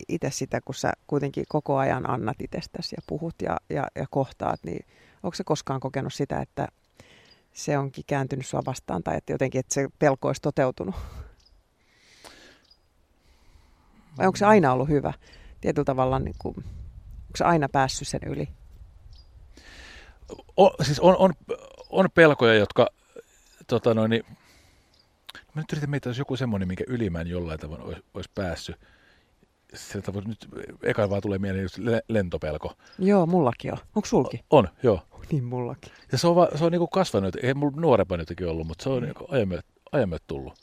[0.09, 4.61] itse sitä, kun sä kuitenkin koko ajan annat itsestäsi ja puhut ja, ja, ja kohtaat,
[4.65, 4.87] niin
[5.23, 6.69] onko se koskaan kokenut sitä, että
[7.53, 10.95] se onkin kääntynyt sua vastaan tai että jotenkin, että se pelko olisi toteutunut?
[14.19, 15.12] Vai onko se aina ollut hyvä?
[15.62, 18.48] Tietyllä tavalla, niin kuin, onko se aina päässyt sen yli?
[20.57, 21.33] On, siis on, on,
[21.90, 22.87] on pelkoja, jotka,
[23.66, 24.25] tota noin, niin,
[25.55, 28.77] mä nyt yritän miettiä, jos joku semmoinen, minkä ylimään jollain tavoin olisi, olisi päässyt.
[29.75, 30.48] Sillä tavoin nyt
[30.83, 32.72] eka vaan tulee mieleen just le- lentopelko.
[32.98, 33.79] Joo, mullakin on.
[33.94, 34.44] Onko sulki?
[34.51, 35.03] On, joo.
[35.33, 35.92] Niin mullakin.
[36.12, 38.90] Ja se on, va, se on niinku kasvanut, ei mulla nuorempana jotenkin ollut, mutta se
[38.90, 39.27] on niinku
[39.92, 40.55] ajan, myötä, tullut.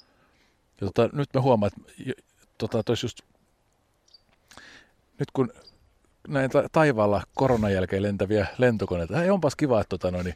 [0.82, 2.14] Ja tota, nyt mä huomaan, että
[2.58, 3.22] tota, tois just,
[5.20, 5.52] nyt kun
[6.28, 10.36] näin ta- taivaalla koronan jälkeen lentäviä lentokoneita, ei onpas kiva, että, tota, no, niin,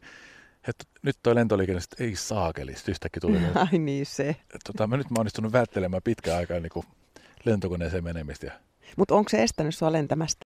[0.67, 3.37] että nyt toi lentoliikenne sit ei saakeli, sit yhtäkkiä tuli.
[3.71, 4.35] Ai niin se.
[4.63, 6.83] tota, mä nyt mä onnistunut välttelemään pitkään aikaa niin
[7.45, 8.51] lentokoneeseen menemistä.
[8.97, 10.45] Mutta onko se estänyt sua lentämästä?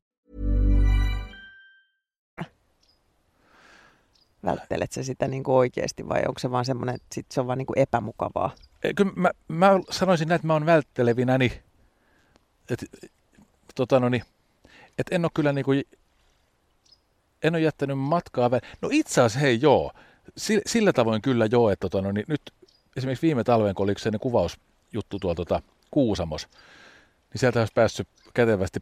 [4.45, 7.47] Välttelet sä sitä niin kuin oikeasti vai onko se vaan semmoinen, että sit se on
[7.47, 8.55] vaan niin kuin epämukavaa?
[8.95, 11.61] Kyllä mä, mä sanoisin näin, että mä oon välttelevinäni,
[12.69, 12.85] että
[13.75, 14.23] tota no niin,
[14.99, 15.71] et en ole kyllä niinku,
[17.43, 18.47] en ole jättänyt matkaa.
[18.47, 19.91] vä- No itse asiassa hei joo,
[20.37, 22.41] sillä, sillä tavoin kyllä joo, että tota no niin, nyt
[22.97, 26.47] esimerkiksi viime talven, kun oli yksi kuvausjuttu tuolla tota, Kuusamos,
[27.33, 28.79] niin sieltä olisi päässyt kätevästi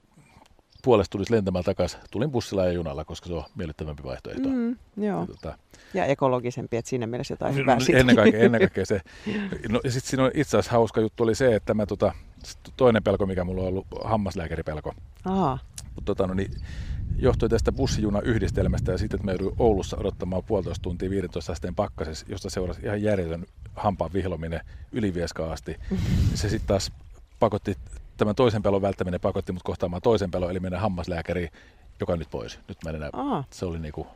[0.84, 2.00] puolesta tulisi lentämään takaisin.
[2.12, 4.50] Tulin bussilla ja junalla, koska se on miellyttävämpi vaihtoehto.
[4.50, 5.20] Mm, joo.
[5.22, 5.58] Ja Tota,
[5.94, 8.00] Ja ekologisempi, että siinä mielessä jotain hyvää No, siitäkin.
[8.00, 9.02] ennen, kaikkea, ennen kaikkea se.
[9.70, 12.14] No, ja sitten siinä on itse asiassa hauska juttu oli se, että mä tota,
[12.78, 14.94] toinen pelko, mikä mulla on ollut, hammaslääkäripelko.
[15.26, 15.60] Aa,
[15.96, 16.52] Mutta tota, no, niin,
[17.20, 21.76] johtui tästä bussijuna yhdistelmästä ja sitten, että mä jouduin Oulussa odottamaan puolitoista tuntia 15 asteen
[21.76, 24.62] pakkasessa, josta seurasi ihan järjetön hampaan vihlominen
[24.92, 25.76] ylivieskaan asti.
[26.34, 26.92] Se sitten taas
[27.40, 27.78] pakotti,
[28.20, 31.50] tämän toisen pelon välttäminen pakotti mut kohtaamaan toisen pelon, eli mennä hammaslääkäriin,
[32.00, 32.60] joka nyt pois.
[32.68, 33.44] Nyt mä en enää, Aa.
[33.50, 34.08] se oli niinku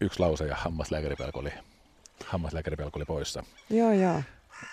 [0.00, 1.52] yksi lause ja hammaslääkäripelko oli,
[2.26, 3.42] hammaslääkäripelko oli poissa.
[3.70, 4.22] joo joo.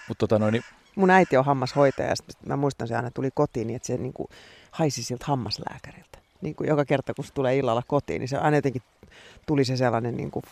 [0.08, 0.64] Mutta tota noin, niin,
[0.96, 3.98] Mun äiti on hammashoitaja ja sit mä muistan se aina tuli kotiin niin, että se
[3.98, 4.28] niin kuin
[4.72, 6.18] haisi siltä hammaslääkäriltä.
[6.42, 8.82] Niin kuin joka kerta kun se tulee illalla kotiin, niin se aina jotenkin
[9.46, 10.44] tuli se sellainen, niin kuin,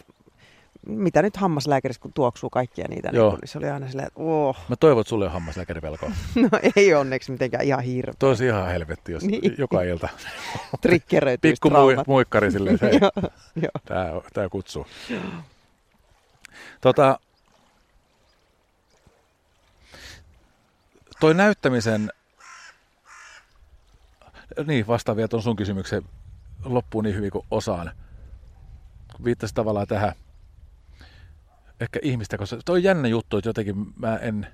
[0.87, 3.29] mitä nyt hammaslääkärissä kun tuoksuu kaikkia niitä, niin, Joo.
[3.29, 6.11] kuin, niin se oli aina silleen, että oh, mä toivon, että sulle on hammaslääkäripelkoa.
[6.41, 8.13] no ei onneksi mitenkään ihan hirveä.
[8.19, 9.55] Toi olisi ihan helvetti, jos Niin.
[9.57, 10.09] joka ilta
[10.81, 12.07] Triggeröityisi pikku traumat.
[12.07, 12.99] muikkari silleen, hei,
[13.63, 13.71] joo.
[13.85, 14.87] tää, tää kutsuu.
[16.81, 17.19] Tota,
[21.19, 22.11] toi näyttämisen,
[24.67, 26.03] niin vastaan vielä tuon sun kysymyksen
[26.65, 27.91] loppuun niin hyvin kuin osaan.
[29.23, 30.13] Viittasin tavallaan tähän
[31.81, 34.47] ehkä ihmistä, koska toi on jännä juttu, että jotenkin mä en,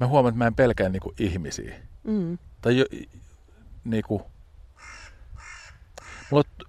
[0.00, 1.74] mä huomaan, että mä en pelkää niinku ihmisiä.
[2.04, 2.38] Mm.
[2.60, 2.84] Tai jo,
[3.84, 4.22] niinku,
[6.30, 6.68] mulla on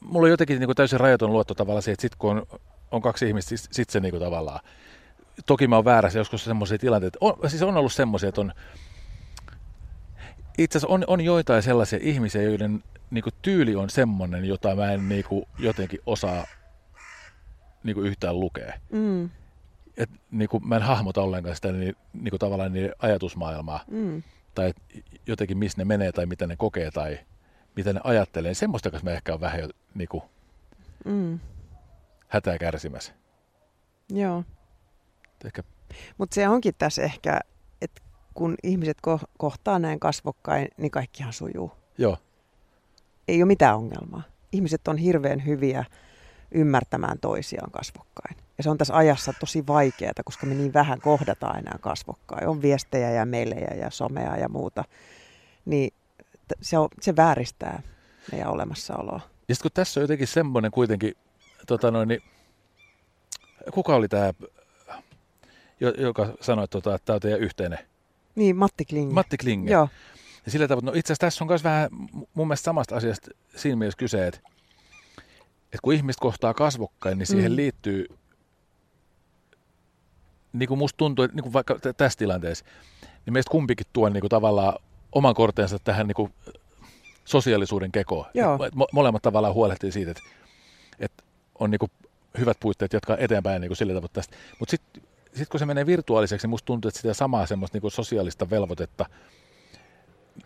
[0.00, 2.46] mulla on jotenkin niin kuin täysin rajaton luotto tavallaan siihen, että sit kun on,
[2.90, 4.60] on kaksi ihmistä, sit, sit se niin kuin tavallaan,
[5.46, 8.52] toki mä oon väärässä joskus semmoisia tilanteita, on, siis on ollut semmoisia, että on,
[10.58, 14.92] itse asiassa on, on joitain sellaisia ihmisiä, joiden niin kuin tyyli on semmoinen, jota mä
[14.92, 16.46] en niin kuin, jotenkin osaa
[17.84, 18.72] niin kuin yhtään lukea.
[18.92, 19.30] Mm,
[19.96, 23.84] Et, niin kuin, mä en hahmota ollenkaan sitä niin, niin kuin tavallaan niin ajatusmaailmaa.
[23.90, 24.22] mm,
[24.54, 24.76] Tai et
[25.26, 27.18] jotenkin missä ne menee tai mitä ne kokee tai
[27.76, 28.54] mitä ne ajattelee.
[28.54, 30.22] Semmoista kanssa mä ehkä on vähän jo niin kuin,
[31.04, 31.38] mm,
[32.28, 33.12] hätää kärsimässä.
[34.10, 34.44] joo.
[35.44, 35.62] Ehkä,
[36.18, 37.40] Mutta se onkin tässä ehkä,
[37.82, 38.02] että
[38.34, 41.72] kun ihmiset ko- kohtaa näin kasvokkain, niin kaikkihan sujuu.
[41.98, 42.16] joo,
[43.28, 44.22] Ei ole mitään ongelmaa.
[44.52, 45.84] Ihmiset on hirveän hyviä
[46.54, 48.36] ymmärtämään toisiaan kasvokkain.
[48.58, 52.48] Ja se on tässä ajassa tosi vaikeaa, koska me niin vähän kohdataan enää kasvokkain.
[52.48, 54.84] On viestejä ja meilejä ja somea ja muuta.
[55.64, 55.94] Niin
[56.62, 57.82] se, on, se vääristää
[58.32, 59.20] meidän olemassaoloa.
[59.48, 61.14] Ja kun tässä on jotenkin semmoinen kuitenkin,
[61.66, 62.22] tota noin, niin,
[63.72, 64.32] kuka oli tämä,
[65.98, 67.78] joka sanoi, että tota, tämä on teidän yhteinen?
[68.34, 69.14] Niin, Matti Klinge.
[69.14, 69.72] Matti Klinge.
[69.72, 69.88] Joo,
[70.46, 71.90] Ja sillä tavalla, no itse asiassa tässä on myös vähän
[72.34, 74.40] mun mielestä samasta asiasta siinä mielessä kyse, että,
[75.74, 77.56] että kun ihmiset kohtaa kasvokkain, niin siihen Mm.
[77.56, 78.06] liittyy,
[80.52, 82.64] niin kuin musta tuntuu, että niin kuin vaikka t- tässä tilanteessa,
[83.26, 84.74] niin meistä kumpikin tuo niin kuin tavallaan
[85.12, 86.32] oman kortensa tähän niin kuin
[87.24, 88.26] sosiaalisuuden kekoon.
[88.34, 88.64] Joo.
[88.64, 90.22] Et mo- molemmat tavallaan huolehtii siitä, että,
[91.00, 91.22] että
[91.58, 91.90] on niin kuin
[92.38, 94.36] hyvät puitteet jatkaa eteenpäin niin kuin sillä tavalla tästä.
[94.58, 95.02] Mutta sitten
[95.34, 98.50] sit kun se menee virtuaaliseksi, niin musta tuntuu, että sitä samaa semmoista niin kuin sosiaalista
[98.50, 99.06] velvoitetta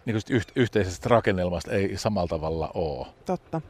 [0.05, 3.07] niin kuin sit yht- yhteisestä rakennelmasta ei samalla tavalla ole.
[3.27, 3.61] totta.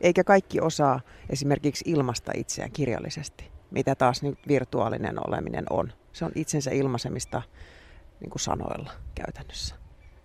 [0.00, 5.92] Eikä kaikki osaa esimerkiksi ilmaista itseään kirjallisesti, mitä taas nyt virtuaalinen oleminen on.
[6.12, 7.42] Se on itsensä ilmaisemista
[8.20, 9.74] niin kuin sanoilla käytännössä,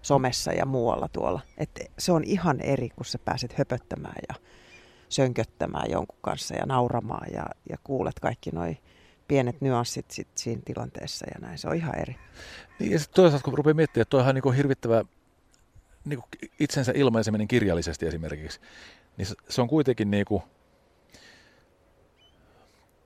[0.01, 1.41] somessa ja muualla tuolla.
[1.57, 4.36] Et se on ihan eri, kun sä pääset höpöttämään ja
[5.09, 8.78] sönköttämään jonkun kanssa ja nauramaan ja, ja kuulet kaikki noi
[9.28, 11.57] pienet nyanssit sit siinä tilanteessa ja näin.
[11.57, 12.15] Se on ihan eri.
[12.80, 15.05] Niin, ja sitten toisaalta kun rupeaa miettimään, että toihan on niin hirvittävä
[16.05, 18.59] niin kuin itsensä ilmaiseminen kirjallisesti esimerkiksi,
[19.18, 20.43] niin se- on kuitenkin niin kuin,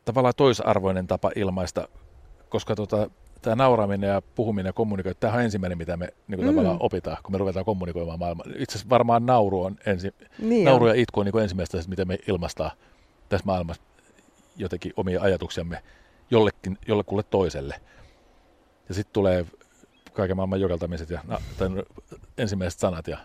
[0.05, 1.87] tavallaan toisarvoinen tapa ilmaista,
[2.49, 3.09] koska tota,
[3.41, 6.55] tämä nauraminen ja puhuminen ja kommunikointi, tämä on ensimmäinen, mitä me niin kuin Mm.
[6.55, 8.45] tavallaan opitaan, kun me ruvetaan kommunikoimaan maailmaa.
[8.57, 12.05] Itse asiassa varmaan nauru on ensi, Niin nauru ja itku on niin kuin ensimmäistä, mitä
[12.05, 12.71] me ilmaistaan
[13.29, 13.83] tässä maailmassa
[14.57, 15.83] jotenkin omia ajatuksiamme
[16.31, 17.75] jollekin, jollekulle toiselle.
[18.89, 19.45] Ja sitten tulee
[20.13, 21.69] kaiken maailman jokeltamiset ja na, tai
[22.37, 23.17] ensimmäiset sanat ja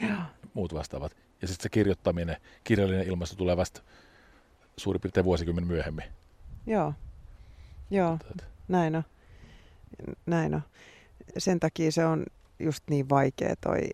[0.00, 0.10] Joo.
[0.54, 1.12] muut vastaavat.
[1.42, 3.82] Ja sitten se kirjoittaminen, kirjallinen ilmaisu tulee vasta
[4.76, 6.04] suurin piirtein vuosikymmen myöhemmin.
[6.66, 6.94] Joo,
[7.90, 8.18] joo,
[8.68, 9.02] näin on.
[10.26, 10.62] Näin on.
[11.38, 12.26] Sen takia se on
[12.58, 13.90] just niin vaikea toi,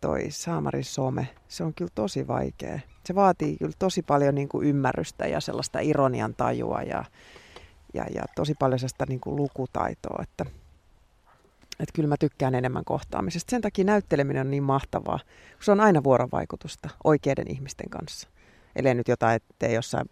[0.00, 1.28] toi Saamarin some.
[1.48, 2.80] Se on kyllä tosi vaikea.
[3.04, 7.04] Se vaatii kyllä tosi paljon niin kuin ymmärrystä ja sellaista ironian tajua ja,
[7.94, 10.44] ja, ja tosi paljon sellaista niin kuin lukutaitoa, että,
[11.82, 13.50] että kyllä mä tykkään enemmän kohtaamisesta.
[13.50, 15.18] Sen takia näytteleminen on niin mahtavaa,
[15.52, 18.28] kun se on aina vuorovaikutusta oikeiden ihmisten kanssa.
[18.76, 20.10] Eli nyt jotain, ettei jossain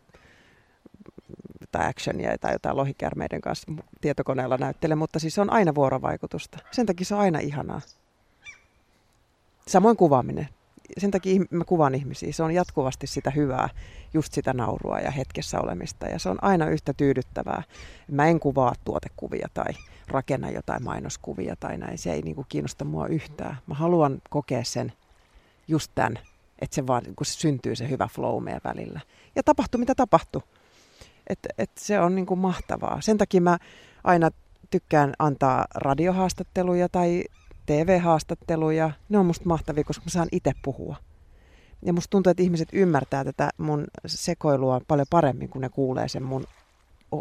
[1.60, 6.58] jotain actionia tai jotain lohikärmeiden kanssa tietokoneella näyttele, mutta siis se on aina vuorovaikutusta.
[6.70, 7.80] Sen takia se on aina ihanaa.
[9.66, 10.48] Samoin kuvaaminen.
[10.98, 12.32] Sen takia mä kuvaan ihmisiä.
[12.32, 13.68] Se on jatkuvasti sitä hyvää,
[14.14, 16.06] just sitä naurua ja hetkessä olemista.
[16.06, 17.62] Ja se on aina yhtä tyydyttävää.
[18.10, 19.72] Mä en kuvaa tuotekuvia tai
[20.11, 21.98] rakenna jotain mainoskuvia tai näin.
[21.98, 23.56] Se ei niinku kiinnosta mua yhtään.
[23.66, 24.92] Mä haluan kokea sen
[25.68, 26.18] just tämän,
[26.58, 29.00] että se vaan kun se syntyy se hyvä flow meidän välillä.
[29.36, 30.42] Ja tapahtuu mitä tapahtuu.
[31.26, 33.00] Et, et se on niinku mahtavaa.
[33.00, 33.58] Sen takia mä
[34.04, 34.30] aina
[34.70, 37.24] tykkään antaa radiohaastatteluja tai
[37.66, 38.90] TV-haastatteluja.
[39.08, 40.96] Ne on musta mahtavia, koska mä saan itse puhua.
[41.82, 46.22] Ja musta tuntuu, että ihmiset ymmärtää tätä mun sekoilua paljon paremmin, kun ne kuulee sen
[46.22, 46.44] mun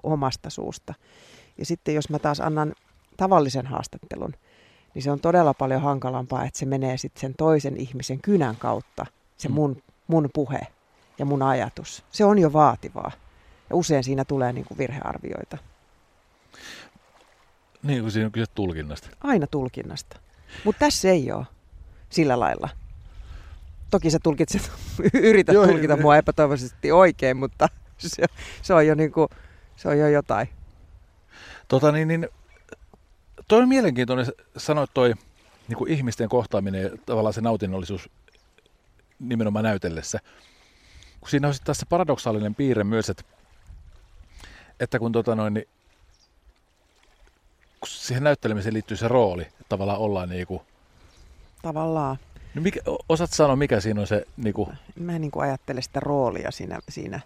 [0.04, 0.94] omasta suusta.
[1.60, 2.74] Ja sitten jos mä taas annan
[3.18, 4.34] tavallisen haastattelun,
[4.93, 9.05] niin se on todella paljon hankalampaa, että se menee sitten sen toisen ihmisen kynän kautta,
[9.38, 9.53] se Mm.
[9.53, 10.60] mun, mun puhe
[11.20, 12.03] ja mun ajatus.
[12.12, 13.12] Se on jo vaativaa.
[13.70, 15.57] Ja usein siinä tulee niin kuin virhearvioita.
[17.84, 19.10] Niin kuin siinä on kyse tulkinnasta.
[19.24, 20.20] Aina tulkinnasta.
[20.66, 21.45] Mutta tässä ei ole
[22.10, 22.70] sillä lailla.
[23.91, 24.72] Toki sä tulkitset,
[25.14, 28.26] yrität Joo, tulkita ei- mua epätoivoisesti oikein, mutta se,
[28.62, 29.28] se, on jo niin kuin,
[29.76, 30.49] se on jo jotain.
[31.70, 32.30] Tota niin, niin
[33.48, 34.26] toi on mielenkiintoinen,
[34.58, 35.14] sanoit toi
[35.68, 38.10] niin kuin ihmisten kohtaaminen ja tavallaan se nautinnollisuus
[39.20, 40.20] nimenomaan näytellessä.
[41.20, 43.24] Kun siinä on sitten taas se paradoksaalinen piirre myös, että,
[44.80, 45.68] että kun tota noin, niin,
[47.80, 50.62] kun siihen näyttelemiseen liittyy se rooli, että tavallaan ollaan niin kuin
[51.62, 52.18] Tavallaan.
[52.56, 54.26] No mikä, osaat sanoa, mikä siinä on se...
[54.38, 54.70] Niin kuin...
[55.00, 57.20] Mä en niin kuin ajattele sitä roolia siinä, siinä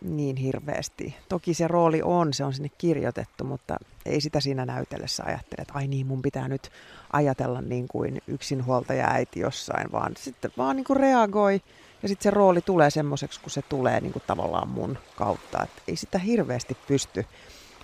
[0.00, 1.16] niin hirveästi.
[1.28, 3.76] Toki se rooli on, se on sinne kirjoitettu, mutta
[4.06, 6.70] ei sitä siinä näytellessä ajattele, että ai niin, mun pitää nyt
[7.12, 11.60] ajatella niin kuin yksinhuoltaja äiti jossain, vaan sitten vaan niin kuin reagoi
[12.02, 15.62] ja sitten se rooli tulee semmoiseksi, kun se tulee niin kuin tavallaan mun kautta.
[15.62, 17.26] Et ei sitä hirveästi pysty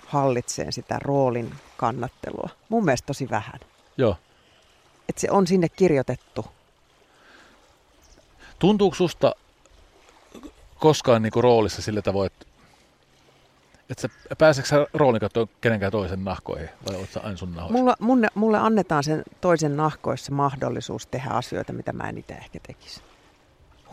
[0.05, 2.49] hallitseen sitä roolin kannattelua.
[2.69, 3.59] Mun mielestä tosi vähän.
[3.97, 4.15] Joo.
[5.09, 6.45] Et se on sinne kirjoitettu.
[8.59, 9.35] Tuntuuko susta
[10.83, 12.45] koskaan niinku roolissa sillä tavoin, että
[13.89, 17.77] et sä, pääseekö sä roolin kautta kenenkään toisen nahkoihin vai sä aina sun nahoissa?
[17.77, 22.59] Mulla, mulle, mulle annetaan sen toisen nahkoissa mahdollisuus tehdä asioita, mitä mä en itse ehkä
[22.67, 23.01] tekisi.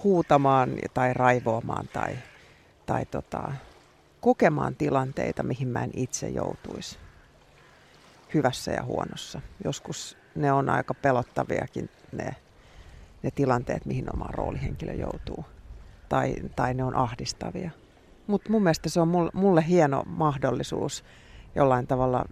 [0.05, 2.17] Huutamaan tai raivoamaan tai,
[2.87, 3.53] tai tota,
[4.21, 6.99] kokemaan tilanteita, mihin mä en itse joutuisi.
[8.35, 9.41] Hyvässä ja huonossa.
[9.65, 12.37] Joskus ne on aika pelottaviakin ne,
[13.23, 15.45] ne tilanteet, mihin oma roolihenkilö joutuu.
[16.11, 17.71] Tai, tai ne on ahdistavia.
[18.27, 21.05] Mutta mun mielestä se on mulle, mulle hieno mahdollisuus
[21.55, 22.25] jollain tavalla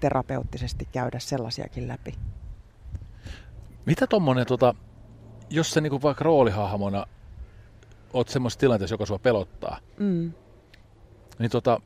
[0.00, 2.14] terapeuttisesti käydä sellaisiakin läpi.
[3.86, 4.74] Mitä tuommoinen, tota,
[5.50, 7.06] jos sä niinku vaikka roolihahmona
[8.12, 10.32] oot semmoisessa tilanteessa, joka sua pelottaa, Mm.
[11.38, 11.80] niin tota,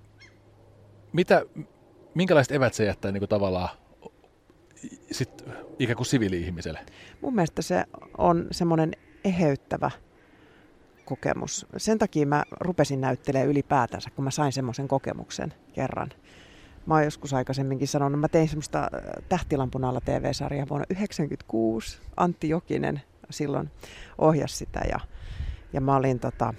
[1.13, 1.43] mitä,
[2.15, 3.69] minkälaiset evät se jättää niinku tavallaan
[5.13, 5.45] sit
[5.79, 6.81] ikään kuin siviili-ihmiselle?
[7.21, 7.85] Mun mielestä se
[8.19, 8.93] on semmoinen
[9.25, 9.91] eheyttävä
[11.11, 11.67] kokemus.
[11.77, 16.09] Sen takia mä rupesin näyttelemään ylipäätänsä, kun mä sain semmoisen kokemuksen kerran.
[16.87, 18.89] Mä oon joskus aikaisemminkin sanonut, että mä tein semmoista äh,
[19.29, 22.01] Tähtilampun alla TV-sarjaa vuonna 1996.
[22.17, 23.71] Antti Jokinen silloin
[24.19, 25.01] ohjasi sitä ja,
[25.73, 26.55] ja mä olin tota,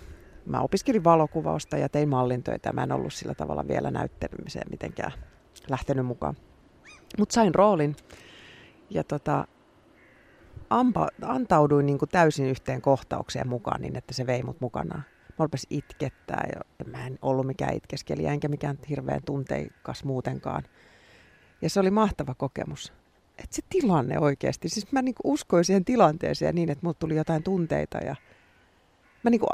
[0.45, 2.73] mä opiskelin valokuvausta ja tein mallintöitä.
[2.73, 5.11] Mä en ollut sillä tavalla vielä näyttelemiseen mitenkään
[5.69, 6.35] lähtenyt mukaan.
[7.17, 7.95] Mutta sain roolin
[8.89, 9.47] ja tota,
[10.71, 15.03] ampa, antauduin niin kuin täysin yhteen kohtaukseen mukaan niin, että se vei mut mukanaan.
[15.39, 20.63] Mä rupesin itkettää ja, mä en ollut mikään itkeskelijä enkä mikään hirveän tunteikas muutenkaan.
[21.61, 22.93] Ja se oli mahtava kokemus.
[23.37, 27.43] Että se tilanne oikeasti, siis mä niin uskoin siihen tilanteeseen niin, että mulle tuli jotain
[27.43, 28.15] tunteita ja
[29.23, 29.49] mä niin kuin,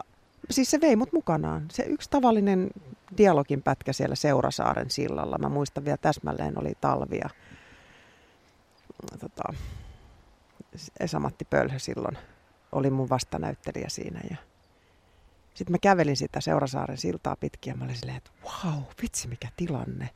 [0.50, 1.66] siis se vei mut mukanaan.
[1.72, 2.70] Se yksi tavallinen
[3.18, 7.30] dialogin pätkä siellä Seurasaaren sillalla, mä muistan vielä täsmälleen, oli talvia.
[9.20, 9.54] Tota,
[11.00, 12.18] Esa-Matti Pölhö silloin
[12.72, 14.22] oli mun vastanäyttelijä siinä.
[14.30, 14.38] Ja
[15.54, 19.48] sitten mä kävelin sitä Seurasaaren siltaa pitkin ja mä olin silleen, että wow, vitsi mikä
[19.58, 20.10] tilanne.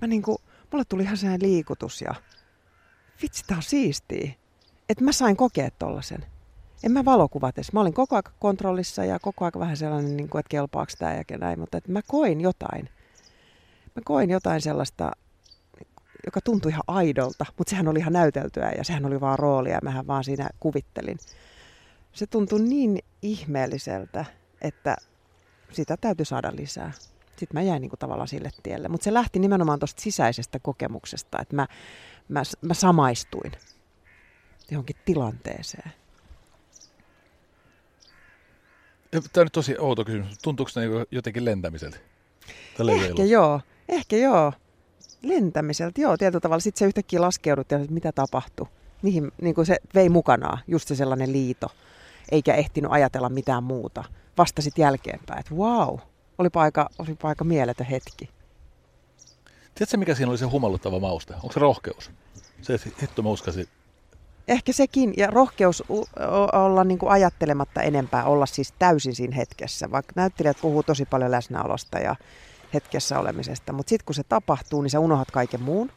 [0.00, 0.40] Mä niinku,
[0.72, 2.14] mulle tuli ihan sellainen liikutus ja
[3.22, 4.32] vitsi tää on siistiä.
[4.88, 6.26] Että mä sain kokea tollasen.
[6.82, 7.72] En mä valokuvat edes.
[7.72, 11.14] Mä olin koko ajan kontrollissa ja koko ajan vähän sellainen, niin kuin, että kelpaako tämä
[11.14, 12.88] ja näin, mutta että mä koin jotain.
[13.96, 15.12] Mä koin jotain sellaista,
[16.26, 19.80] joka tuntui ihan aidolta, mutta sehän oli ihan näyteltyä ja sehän oli vaan roolia ja
[19.82, 21.18] mähän vaan siinä kuvittelin.
[22.12, 24.24] Se tuntui niin ihmeelliseltä,
[24.60, 24.96] että
[25.72, 26.92] sitä täytyy saada lisää.
[27.36, 28.88] Sitten mä jäin niin kuin tavallaan sille tielle.
[28.88, 31.66] Mutta se lähti nimenomaan tuosta sisäisestä kokemuksesta, että mä,
[32.28, 33.52] mä, mä samaistuin
[34.70, 35.92] johonkin tilanteeseen.
[39.10, 40.38] Tämä on nyt tosi outo kysymys.
[40.42, 41.96] Tuntuuko se niinku jotenkin lentämiseltä?
[43.20, 44.52] Ehkä joo, ehkä joo.
[45.22, 46.60] Lentämiseltä, joo, tietyllä tavalla.
[46.60, 48.66] Sitten se yhtäkkiä laskeudut ja mitä tapahtui.
[49.02, 51.70] Mihin, niin kuin se vei mukanaan, just se sellainen liito,
[52.30, 54.04] eikä ehtinyt ajatella mitään muuta.
[54.38, 55.98] Vastasit jälkeenpäin, että wow,
[56.38, 58.30] olipa aika, olipa aika mieletön hetki.
[59.74, 61.34] Tiedätkö, mikä siinä oli se humalluttava mauste?
[61.34, 62.10] Onko se rohkeus?
[62.62, 63.66] Se, että hitto mä uskasin.
[64.48, 65.84] Ehkä sekin, ja rohkeus
[66.52, 69.90] olla niin kuin ajattelematta enempää, olla siis täysin siinä hetkessä.
[69.90, 72.16] Vaikka näyttelijät puhuu tosi paljon läsnäolosta ja
[72.74, 75.92] hetkessä olemisesta, mutta sitten kun se tapahtuu, niin sä unohdat kaiken muun.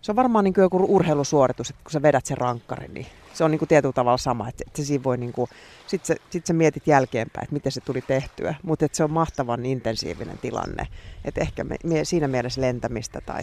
[0.00, 3.44] Se on varmaan niin kuin joku urheilusuoritus, että kun sä vedät sen rankkarin, niin se
[3.44, 4.48] on niin kuin tietyllä tavalla sama.
[4.48, 5.50] Että se voi niin kuin,
[5.86, 8.54] sit, sä, sit sä mietit jälkeenpäin, että miten se tuli tehtyä.
[8.62, 10.86] Mutta se on mahtavan intensiivinen tilanne.
[11.24, 13.42] Että ehkä me, me, siinä mielessä lentämistä tai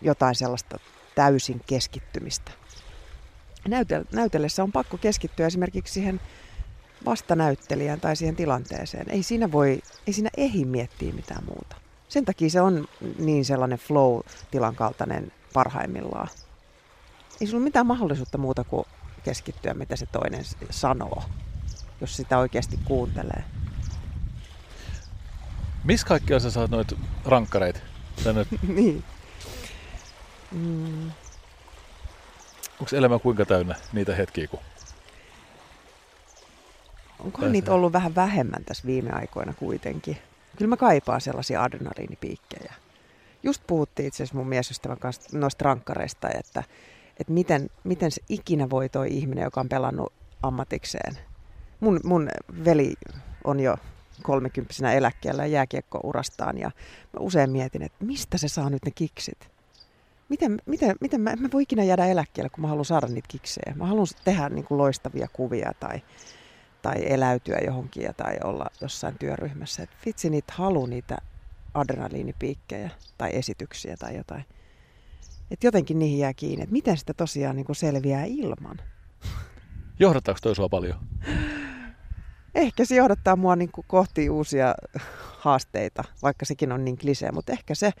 [0.00, 0.78] jotain sellaista
[1.14, 2.52] täysin keskittymistä.
[3.68, 6.20] Näytel, näytellessä on pakko keskittyä esimerkiksi siihen
[7.04, 9.10] vastanäyttelijään tai siihen tilanteeseen.
[9.10, 11.76] Ei siinä voi, ei siinä ehi miettiä mitään muuta.
[12.08, 12.88] Sen takia se on
[13.18, 16.28] niin sellainen flow-tilan kaltainen parhaimmillaan.
[17.40, 18.84] Ei sulla mitään mahdollisuutta muuta kuin
[19.24, 21.22] keskittyä, mitä se toinen sanoo,
[22.00, 23.44] jos sitä oikeasti kuuntelee.
[25.84, 27.80] Missä kaikkialla sä saat noita rankkareita?
[28.32, 29.04] Nyt, niin.
[30.52, 31.10] Mm.
[32.80, 34.60] onko elämä kuinka täynnä niitä hetkiä, kun
[37.24, 40.18] Onkohan niitä ollut vähän vähemmän tässä viime aikoina kuitenkin?
[40.56, 42.74] Kyllä mä kaipaan sellaisia adrenaliinipiikkejä.
[43.42, 46.62] Just puhuttiin itse asiassa mun miesystävän kanssa noista rankkareista, että,
[47.20, 50.12] että miten, miten se ikinä voi toi ihminen, joka on pelannut
[50.42, 51.18] ammatikseen.
[51.80, 52.28] Mun, mun
[52.64, 52.94] veli
[53.44, 53.76] on jo
[54.22, 56.70] kolmekymppisenä eläkkeellä jääkiekkourastaan ja
[57.12, 59.50] mä usein mietin, että mistä se saa nyt ne kiksit.
[60.28, 63.74] Miten, miten, miten mä, mä voi ikinä jäädä eläkkeelle, kun mä haluan saada niitä kiksejä.
[63.76, 66.02] Mä haluan tehdä niin kuin loistavia kuvia tai,
[66.84, 69.82] tai eläytyä johonkin tai olla jossain työryhmässä.
[69.82, 71.18] Et vitsi niitä halu niitä
[71.74, 74.44] adrenaliinipiikkejä tai esityksiä tai jotain.
[75.50, 78.76] Et jotenkin niihin jää kiinni, että miten sitä tosiaan niin selviää ilman.
[80.00, 80.98] Johdattaako toi sua paljon?
[82.54, 84.74] Ehkä se johdattaa mua niin kuin kohti uusia
[85.38, 87.92] haasteita, vaikka sekin on niin klisee, mutta ehkä se,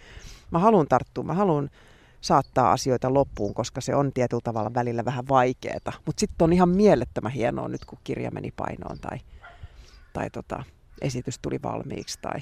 [0.50, 1.70] mä haluan tarttua, mä haluan
[2.24, 5.92] saattaa asioita loppuun, koska se on tietyllä tavalla välillä vähän vaikeaa.
[6.06, 9.18] Mutta sitten on ihan mielettömän hienoa nyt, kun kirja meni painoon tai,
[10.12, 10.64] tai tota,
[11.00, 12.40] esitys tuli valmiiksi tai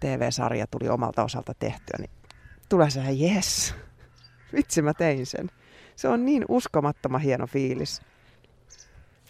[0.00, 2.10] TV-sarja tuli omalta osalta tehtyä, niin
[2.68, 3.74] tulee se yes,
[4.52, 5.50] vitsi mä tein sen.
[5.96, 8.02] Se on niin uskomattoman hieno fiilis.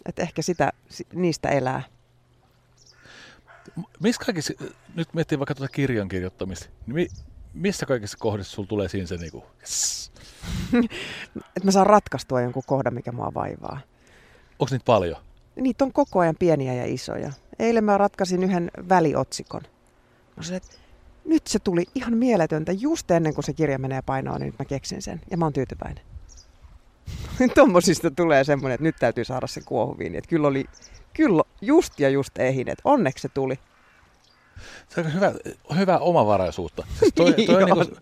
[0.07, 0.72] Että ehkä sitä,
[1.12, 1.82] niistä elää.
[4.00, 4.55] Missä kaikissa,
[4.94, 7.09] nyt miettii vaikka tuota kirjan kirjoittamista, niin
[7.55, 10.12] missä kaikissa kohdissa sulla tulee siinä se niinku, yes.
[11.34, 13.80] että mä saan ratkaistua jonkun kohdan, mikä mua vaivaa.
[14.59, 15.16] Onko niitä paljon?
[15.57, 17.32] Niitä on koko ajan pieniä ja isoja.
[17.59, 19.62] Eilen mä ratkaisin yhden väliotsikon.
[20.36, 20.76] Mä sanoin, että
[21.24, 22.72] nyt se tuli ihan mieletöntä.
[22.72, 25.20] Just ennen kuin se kirja menee painoon, niin nyt mä keksin sen.
[25.30, 26.05] Ja mä oon tyytyväinen.
[27.55, 30.14] Tuommoisista tulee semmoinen, että nyt täytyy saada se kuohuviin.
[30.14, 30.64] Että kyllä oli
[31.14, 33.59] kyllä just ja just ehin, että onneksi se tuli.
[34.88, 35.32] Se on hyvä,
[35.76, 36.86] hyvä omavaraisuutta.
[36.98, 37.96] Siis toi, toi on niin kuin,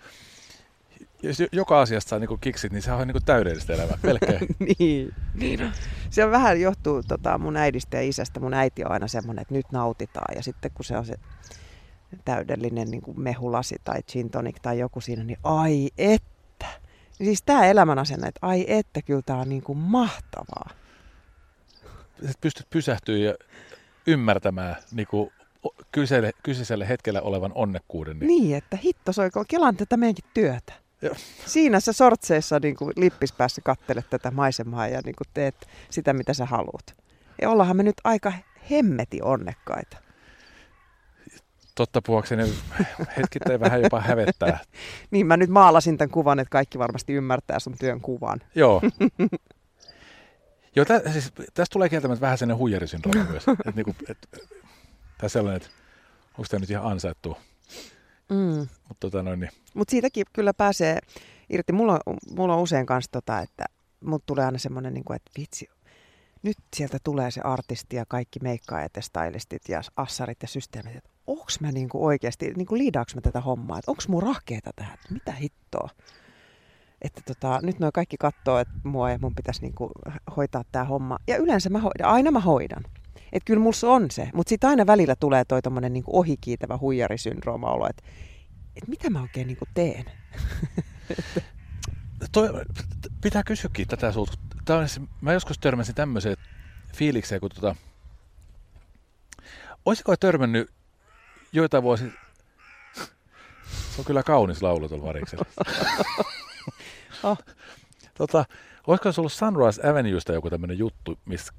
[1.23, 4.41] jos joka asiasta saa niin kiksit, niin se on niin täydellistä elämää, pelkkää.
[4.79, 5.73] niin, niin.
[6.11, 8.41] Se on vähän johtuu tota, mun äidistä ja isästä.
[8.41, 10.35] Mun äiti on aina semmoinen, että nyt nautitaan.
[10.37, 11.15] Ja sitten kun se on se
[12.25, 16.67] täydellinen niin kuin mehulasi tai gin tonic tai joku siinä, niin ai että.
[17.13, 20.71] Siis tämä elämän asenne, että ai että, kyllä tämä on niin kuin mahtavaa.
[22.23, 23.35] Että pystyt pysähtyä ja
[24.07, 25.33] ymmärtämään niin kuin
[25.93, 28.19] kyseiselle, kyseiselle hetkellä olevan onnekkuuden.
[28.19, 30.73] Niin, niin että hitto soiko, kelan tätä meidänkin työtä.
[31.03, 31.15] Joo.
[31.47, 35.55] Siinä sä sortseissa niin kuin lippispäässä kattelet tätä maisemaa ja niin kuin teet
[35.91, 36.97] sitä, mitä sä haluat.
[37.43, 38.33] Ja ollaanhan me nyt aika
[38.71, 39.97] hemmeti onnekkaita.
[41.75, 42.55] Totta puhuakseni
[43.17, 44.59] hetkittäin vähän jopa hävettää.
[45.11, 48.41] niin, mä nyt maalasin tämän kuvan, että kaikki varmasti ymmärtää sun työn kuvan.
[48.55, 48.83] Joo.
[50.77, 53.45] Joo, tä, siis, tästä tulee kieltämättä vähän sellainen huijarisyndrooma myös.
[53.67, 54.19] Et, niinku, et,
[55.23, 55.69] tai sellainen, että
[56.39, 57.37] onko tämä nyt ihan ansaittu.
[58.31, 58.69] Mm.
[58.89, 59.51] Mutta tota niin.
[59.75, 60.99] Mut siitäkin kyllä pääsee
[61.51, 61.73] irti.
[61.73, 62.01] Mulla,
[62.37, 63.65] mulla on usein kanssa tota, että
[64.05, 65.69] mut tulee aina semmoinen, niin kuin, että vitsi,
[66.43, 71.11] nyt sieltä tulee se artisti ja kaikki meikkaajat ja stylistit ja assarit ja systeemit, että
[71.27, 75.33] onks mä niinku oikeasti, niinku liidaaks mä tätä hommaa, että onks mun rahkeeta tähän, mitä
[75.33, 75.89] hittoa.
[77.03, 79.91] Että tota, nyt noin kaikki katsoo, että mua ja mun pitäisi niinku
[80.37, 81.19] hoitaa tämä homma.
[81.27, 82.83] Ja yleensä mä hoidan, aina mä hoidan.
[83.33, 87.71] Että kyllä mulla on se, mutta sitten aina välillä tulee toi tommonen niinku ohikiitävä huijarisyndrooma
[87.71, 88.03] olo, että
[88.77, 90.05] et mitä mä oikein niinku teen.
[92.33, 92.49] toi,
[93.21, 94.33] pitää kysyäkin tätä sulta.
[94.65, 94.87] Tää on,
[95.21, 96.37] mä joskus törmäsin tämmöiseen
[96.95, 97.77] fiilikseen, kun tota,
[99.85, 100.71] olisiko törmännyt
[101.53, 102.05] joitain vuosi...
[103.65, 105.45] Se on kyllä kaunis laulu tuolla variksella.
[107.23, 107.39] oh.
[108.15, 108.45] tota,
[108.87, 111.53] olisiko se ollut Sunrise Avenuesta joku tämmöinen juttu, missä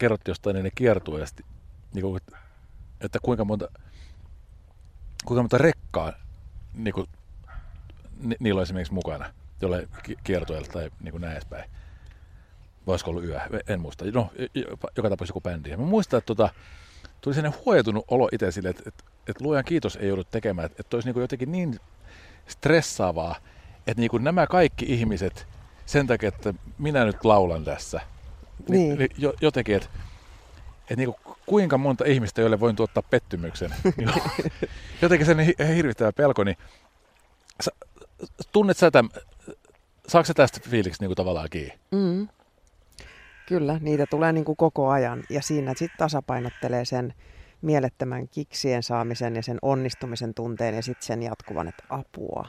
[0.00, 1.42] kerrottiin jostain ennen kiertueesta,
[1.94, 2.20] niin kuin,
[3.00, 3.68] että kuinka monta,
[5.24, 6.12] kuinka monta rekkaa
[6.74, 7.06] niin kuin,
[8.20, 9.88] ni, niillä on esimerkiksi mukana jolle
[10.24, 11.70] kiertueelle tai niin kuin näin edespäin.
[12.86, 14.04] Voisiko ollut yö, en muista.
[14.04, 14.30] No,
[14.96, 15.76] joka tapauksessa joku bändi.
[15.76, 16.48] mä muistan, että tota,
[17.20, 20.76] tuli sellainen huojatunut olo itse sille, että, että, että luojan kiitos ei joudut tekemään, että,
[20.80, 21.80] että olisi niin kuin jotenkin niin
[22.46, 23.36] stressaavaa,
[23.86, 25.46] että niin kuin nämä kaikki ihmiset
[25.86, 28.00] sen takia, että minä nyt laulan tässä,
[28.68, 28.98] niin.
[28.98, 29.88] niin jotenkin, että,
[30.80, 33.74] että niin kuin kuinka monta ihmistä, joille voin tuottaa pettymyksen.
[35.02, 35.38] jotenkin sen
[35.76, 36.56] hirvittävä pelko, niin
[37.60, 37.70] sä,
[38.52, 39.10] tunnet sä tämän,
[40.08, 41.78] saako sä tästä fiiliksi niin kuin tavallaan kiinni?
[41.90, 42.28] Mm.
[43.48, 47.14] Kyllä, niitä tulee niin kuin koko ajan ja siinä sitten tasapainottelee sen
[47.62, 52.48] mielettömän kiksien saamisen ja sen onnistumisen tunteen ja sitten sen jatkuvan, että apua.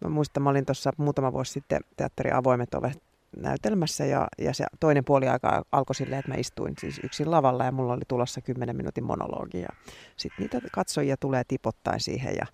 [0.00, 3.02] Mä muistan, mä olin tuossa muutama vuosi sitten teatteri Avoimet ovet
[3.36, 7.64] näytelmässä ja, ja se toinen puoli aika alkoi silleen, että mä istuin siis yksin lavalla
[7.64, 9.68] ja mulla oli tulossa 10 minuutin monologi ja
[10.16, 12.46] sitten niitä katsojia tulee tipottain siihen ja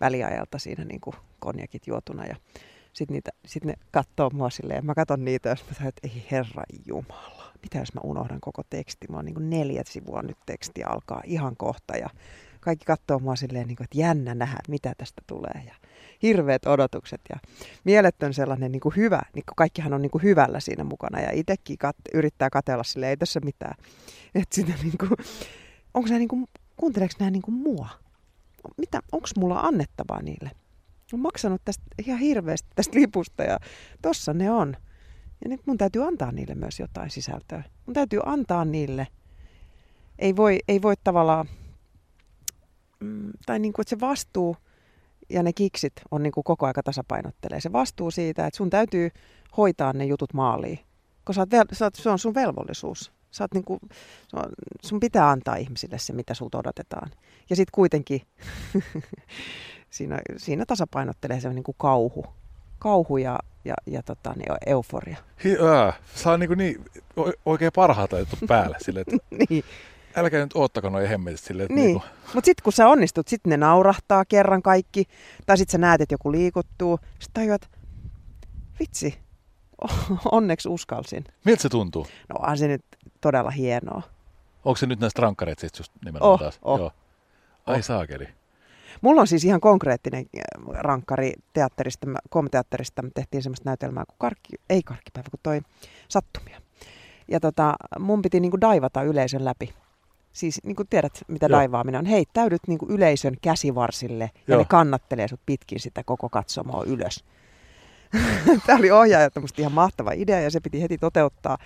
[0.00, 2.36] väliajalta siinä niin kuin konjakit juotuna ja
[2.92, 6.62] sitten sit ne katsoo mua silleen, mä katson niitä ja mä sanon, että ei herra
[6.86, 10.84] jumala, mitä jos mä unohdan koko teksti, mä oon niin kuin neljät sivua nyt teksti
[10.84, 12.10] alkaa ihan kohta ja
[12.60, 15.62] kaikki katsoo mua silleen, niin kuin, että jännä nähdä, mitä tästä tulee.
[15.66, 15.74] Ja
[16.22, 17.36] hirveät odotukset ja
[17.84, 21.30] mieletön sellainen niin kuin hyvä, niin kuin kaikkihan on niin kuin hyvällä siinä mukana ja
[21.32, 23.74] itsekin kat- yrittää katella sille ei tässä mitään.
[24.34, 25.10] Että sitä niin kuin,
[25.94, 26.46] onko nämä niin kuin,
[26.76, 27.88] kuunteleeko nämä niin kuin mua?
[28.76, 30.50] Mitä, onko mulla annettavaa niille?
[31.12, 33.58] Olen maksanut tästä ihan hirveästi tästä lipusta ja
[34.02, 34.76] tossa ne on.
[35.44, 37.62] Ja nyt mun täytyy antaa niille myös jotain sisältöä.
[37.86, 39.06] Mun täytyy antaa niille.
[40.18, 41.48] Ei voi, ei voi tavallaan,
[43.00, 44.56] mm, tai niin kuin, että se vastuu
[45.30, 47.60] ja ne kiksit on niin kuin koko aika tasapainottelee.
[47.60, 49.10] Se vastuu siitä, että sun täytyy
[49.56, 50.78] hoitaa ne jutut maaliin,
[51.24, 51.46] koska
[51.80, 53.12] oot, se on sun velvollisuus.
[53.30, 53.80] Sä oot niin kuin,
[54.82, 57.10] sun pitää antaa ihmisille se, mitä sulta odotetaan.
[57.50, 58.20] Ja sitten kuitenkin
[59.90, 62.24] siinä, siinä tasapainottelee se niin kuin kauhu.
[62.78, 65.16] Kauhu ja, ja, ja tota, niin euforia.
[65.44, 66.84] Hi, ää, saa niin, niin
[67.46, 68.76] oikein parhaata jutut päälle.
[68.80, 69.16] Sille, että
[69.50, 69.64] niin.
[70.16, 71.68] Älkää nyt oottako noin hemmetit silleen.
[71.68, 72.02] Niin, niin
[72.34, 75.04] mutta sitten kun sä onnistut, sitten ne naurahtaa kerran kaikki.
[75.46, 76.98] Tai sitten sä näet, että joku liikuttuu.
[77.18, 77.70] Sitten tajuat,
[78.80, 79.18] vitsi,
[80.32, 81.24] onneksi uskalsin.
[81.44, 82.06] Miltä se tuntuu?
[82.28, 82.84] No on se nyt
[83.20, 84.02] todella hienoa.
[84.64, 86.58] Onko se nyt näistä rankkareita sitten just nimenomaan oh, taas?
[86.62, 86.78] Oh.
[86.78, 86.92] Joo.
[87.66, 87.84] Ai oh.
[87.84, 88.28] saakeli.
[89.00, 90.42] Mulla on siis ihan konkreettinen äh,
[90.74, 93.02] rankkari teatterista, komteatterista.
[93.02, 95.60] Me tehtiin semmoista näytelmää kuin karkki, ei karkkipäivä, kun toi
[96.08, 96.60] sattumia.
[97.28, 99.74] Ja tota, mun piti niinku daivata yleisön läpi.
[100.36, 101.58] Siis niin kuin tiedät, mitä Joo.
[101.58, 102.06] daivaaminen on.
[102.06, 104.58] Heittäydyt niin kuin yleisön käsivarsille ja Joo.
[104.58, 107.24] ne kannattelee sut pitkin sitä koko katsomoa ylös.
[108.66, 111.58] Tämä oli ohjaaja musta ihan mahtava idea ja se piti heti toteuttaa.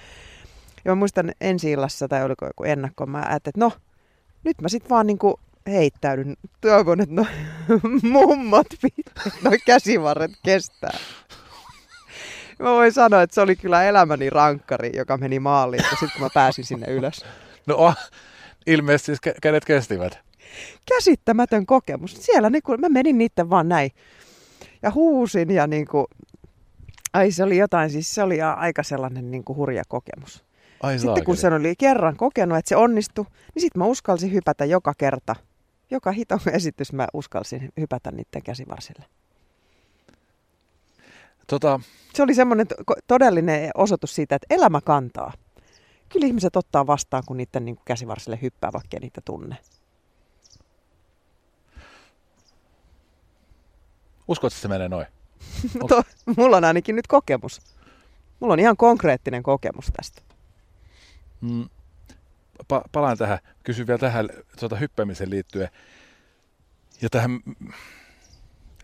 [0.85, 3.73] Ja mä muistan ensi illassa, tai oliko joku ennakko, mä ajattelin, että no,
[4.45, 6.37] nyt mä sit vaan niinku heittäydyn.
[6.61, 7.27] Toivon, että no,
[8.12, 8.66] mummat
[9.45, 10.99] no käsivarret kestää.
[12.59, 16.29] Mä voin sanoa, että se oli kyllä elämäni rankkari, joka meni maaliin, sitten kun mä
[16.35, 17.25] pääsin sinne ylös.
[17.66, 17.95] No
[18.66, 20.18] ilmeisesti siis kädet kestivät.
[20.88, 22.16] Käsittämätön kokemus.
[22.20, 23.90] Siellä niin kuin, mä menin niiden vaan näin
[24.82, 26.06] ja huusin ja niin kuin,
[27.12, 30.44] ai se oli jotain, siis se oli aika sellainen niin kuin hurja kokemus.
[30.82, 31.24] Ai sitten saakeli.
[31.24, 35.36] kun se oli kerran kokenut, että se onnistui, niin sitten mä uskalsin hypätä joka kerta.
[35.90, 39.04] Joka hito esitys mä uskalsin hypätä niiden käsivarsille.
[41.46, 41.80] Tota...
[42.14, 42.66] Se oli semmoinen
[43.06, 45.32] todellinen osoitus siitä, että elämä kantaa.
[46.12, 49.56] Kyllä ihmiset ottaa vastaan, kun niiden niin käsivarsille hyppää, vaikka niitä tunne.
[54.28, 55.06] Uskotko, että se menee noin?
[55.88, 56.02] to,
[56.36, 57.61] mulla on ainakin nyt kokemus.
[58.40, 60.22] Mulla on ihan konkreettinen kokemus tästä.
[61.40, 61.68] Mm,
[62.62, 64.28] pa- palaan tähän, kysyn vielä tähän
[64.61, 65.68] tuota hyppäämiseen liittyen.
[67.02, 67.40] Ja tähän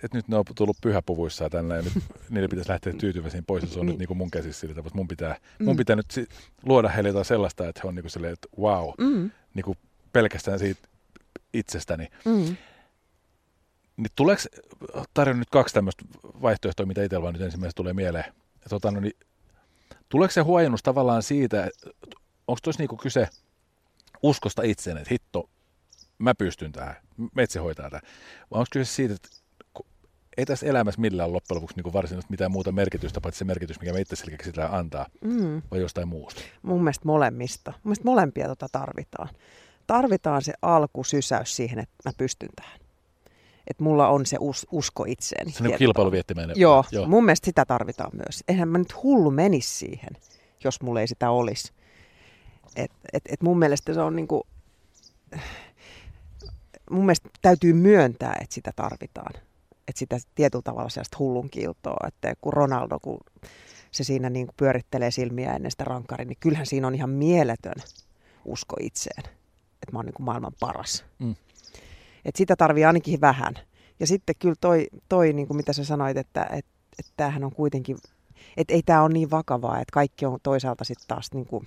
[0.06, 1.92] että nyt ne on tullut pyhäpuvuissa tänne ja nyt
[2.30, 3.92] niille pitäisi lähteä tyytyväisiin pois ja se on niin.
[3.92, 5.64] nyt niin kuin mun käsissä sillä mutta mun pitää, mm.
[5.64, 6.28] mun pitää nyt si-
[6.62, 9.30] luoda heille jotain sellaista, että he on niin kuin silleen, että wow, mm.
[9.54, 9.78] niin kuin
[10.12, 10.88] pelkästään siitä
[11.52, 12.08] itsestäni.
[12.24, 12.56] Mm.
[13.96, 14.42] Niin tuleeko,
[15.14, 16.04] tarjon nyt kaksi tämmöistä
[16.42, 18.24] vaihtoehtoa, mitä itsellä nyt ensimmäisenä tulee mieleen.
[18.34, 19.16] Ja tota, no niin,
[20.08, 21.68] tuleeko se huojennus tavallaan siitä,
[22.46, 23.28] onko tuossa niinku kyse
[24.22, 25.50] uskosta itseen, että hitto,
[26.18, 26.96] mä pystyn tähän,
[27.34, 28.02] metsä hoitaa tähän.
[28.50, 29.28] Vai onko kyse siitä, että
[30.36, 33.92] ei tässä elämässä millään loppujen lopuksi niin varsinaisesti mitään muuta merkitystä, paitsi se merkitys, mikä
[33.92, 35.62] me itse sitä antaa, mm.
[35.70, 36.42] vai jostain muusta?
[36.62, 37.70] Mun mielestä molemmista.
[37.70, 39.28] Mun mielestä molempia tota tarvitaan.
[39.86, 42.80] Tarvitaan se alkusysäys siihen, että mä pystyn tähän.
[43.66, 45.52] Että mulla on se us- usko itseeni.
[45.52, 46.56] Se on kilpailuviettimäinen.
[46.60, 48.44] Joo, Joo, mun mielestä sitä tarvitaan myös.
[48.48, 50.10] Eihän mä nyt hullu menisi siihen,
[50.64, 51.72] jos mulla ei sitä olisi.
[52.76, 54.46] Et, et, et mun mielestä se on niinku,
[56.90, 59.45] mun mielestä täytyy myöntää, että sitä tarvitaan
[59.88, 63.18] että sitä tietyllä tavalla sellaista hullun kiltoa, että kun Ronaldo, kun
[63.90, 67.82] se siinä niin kuin pyörittelee silmiä ennen sitä rankkaria, niin kyllähän siinä on ihan mieletön
[68.44, 69.24] usko itseen,
[69.72, 71.04] että mä oon niin kuin maailman paras.
[71.18, 71.34] Mm.
[72.24, 73.54] Et sitä tarvii ainakin vähän.
[74.00, 77.52] Ja sitten kyllä toi, toi niin kuin mitä sä sanoit, että, että, että tämähän on
[77.52, 77.96] kuitenkin,
[78.56, 81.66] että ei tämä ole niin vakavaa, että kaikki on toisaalta sitten taas niin kuin,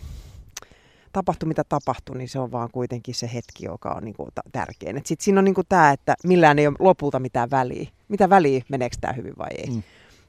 [1.13, 4.95] tapahtui mitä tapahtui, niin se on vaan kuitenkin se hetki, joka on niinku tärkein.
[4.95, 7.89] Sitten siinä on niinku tämä, että millään ei ole lopulta mitään väliä.
[8.07, 9.69] Mitä väliä, meneekö tämä hyvin vai ei.
[9.69, 9.83] Mm.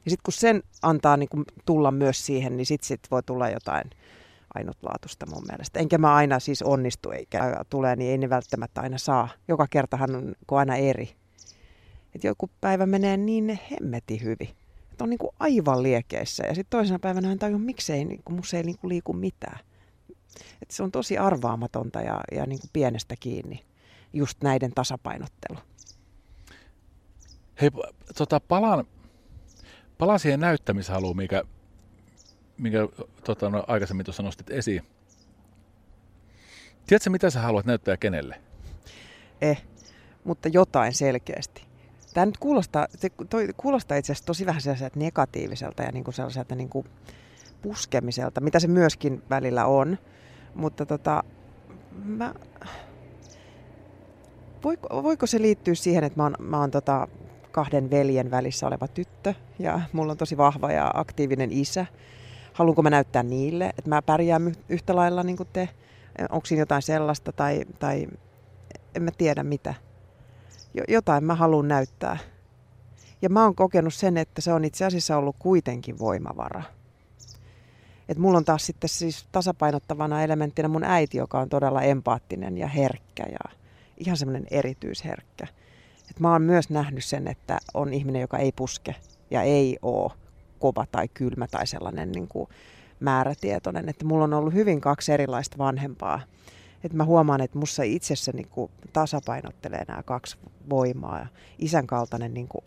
[0.05, 3.89] Ja sitten kun sen antaa niinku tulla myös siihen, niin sitten sit voi tulla jotain
[4.55, 5.79] ainutlaatusta mun mielestä.
[5.79, 9.29] Enkä mä aina siis onnistu, eikä tulee, niin ei ne välttämättä aina saa.
[9.47, 11.15] Joka kertahan on aina eri.
[12.15, 14.49] Että joku päivä menee niin hemmeti hyvin.
[14.91, 16.43] Että on niinku aivan liekeissä.
[16.47, 19.59] Ja sitten toisena päivänä hän tajuu, miksei, niinku, ei niinku liiku mitään.
[20.61, 23.65] Että se on tosi arvaamatonta ja, ja niin kuin pienestä kiinni,
[24.13, 25.59] just näiden tasapainottelu.
[27.61, 27.69] Hei,
[28.17, 28.85] tota, palaan,
[29.97, 31.43] palaan siihen näyttämishaluun, mikä,
[32.57, 32.87] mikä
[33.23, 34.81] tota, no, aikaisemmin tuossa nostit esiin.
[36.87, 38.41] Tiedätkö, mitä sä haluat näyttää kenelle?
[39.41, 39.63] Eh.
[40.23, 41.63] mutta jotain selkeästi.
[42.13, 46.13] Tämä nyt kuulostaa, se toi, kuulostaa itse asiassa tosi vähän sellaiselta negatiiviselta ja niin kuin
[46.13, 46.87] sellaiselta niin kuin
[47.61, 49.97] puskemiselta, mitä se myöskin välillä on.
[50.55, 51.23] Mutta tota,
[52.05, 52.33] mä,
[54.63, 57.07] voiko, voiko se liittyä siihen, että mä oon, mä oon tota
[57.51, 61.85] kahden veljen välissä oleva tyttö ja mulla on tosi vahva ja aktiivinen isä.
[62.53, 65.69] Haluanko mä näyttää niille, että mä pärjään yhtä lailla niin kuin te?
[66.29, 68.07] Onko siinä jotain sellaista tai, tai
[68.95, 69.73] en mä tiedä mitä.
[70.87, 72.17] Jotain mä haluan näyttää.
[73.21, 76.63] Ja mä oon kokenut sen, että se on itse asiassa ollut kuitenkin voimavara.
[78.11, 82.67] Et mulla on taas sitten siis tasapainottavana elementtinä mun äiti, joka on todella empaattinen ja
[82.67, 83.57] herkkä ja
[83.97, 85.47] ihan semmoinen erityisherkkä.
[86.09, 88.95] Et mä oon myös nähnyt sen, että on ihminen, joka ei puske
[89.29, 90.11] ja ei oo
[90.59, 92.49] kova tai kylmä tai sellainen niin kuin
[92.99, 93.89] määrätietoinen.
[93.89, 96.21] Että mulla on ollut hyvin kaksi erilaista vanhempaa.
[96.83, 100.37] Että mä huomaan, että mussa itsessä niin kuin tasapainottelee nämä kaksi
[100.69, 101.19] voimaa.
[101.19, 101.27] Ja
[101.59, 102.63] isän kaltainen niin kuin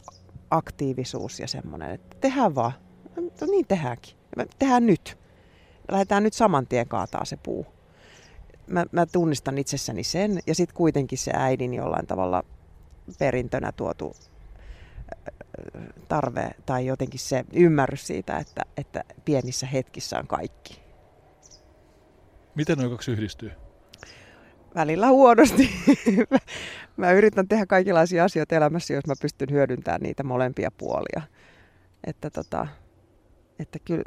[0.51, 2.73] aktiivisuus ja semmoinen, että tehdään vaan.
[3.17, 4.15] No niin tehdäänkin.
[4.59, 5.24] Tehdään nyt.
[5.91, 7.67] Lähdetään nyt saman tien kaataa se puu.
[8.67, 12.45] Mä, mä tunnistan itsessäni sen ja sitten kuitenkin se äidin jollain tavalla
[13.19, 14.17] perintönä tuotu
[16.09, 20.81] tarve tai jotenkin se ymmärrys siitä, että, että pienissä hetkissä on kaikki.
[22.55, 23.53] Miten nuo kaksi yhdistyy?
[24.75, 25.71] Välillä huonosti.
[26.97, 31.23] mä yritän tehdä kaikenlaisia asioita elämässä, jos mä pystyn hyödyntämään niitä molempia puolia.
[32.07, 32.67] Että, tota,
[33.59, 34.03] että kyllä,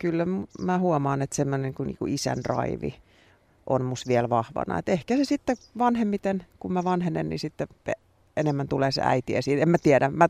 [0.00, 0.26] kyllä
[0.60, 2.94] mä huomaan, että semmoinen niin kuin, niin isän raivi
[3.66, 4.78] on mus vielä vahvana.
[4.78, 7.68] Et ehkä se sitten vanhemmiten, kun mä vanhenen, niin sitten
[8.36, 9.62] enemmän tulee se äiti esiin.
[9.62, 10.08] En mä tiedä.
[10.08, 10.28] Mä,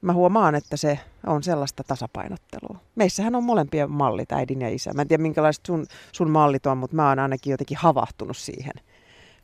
[0.00, 2.78] mä huomaan, että se on sellaista tasapainottelua.
[2.94, 4.92] Meissähän on molempien mallit, äidin ja isä.
[4.92, 8.74] Mä en tiedä, minkälaiset sun, sun mallit on, mutta mä oon ainakin jotenkin havahtunut siihen,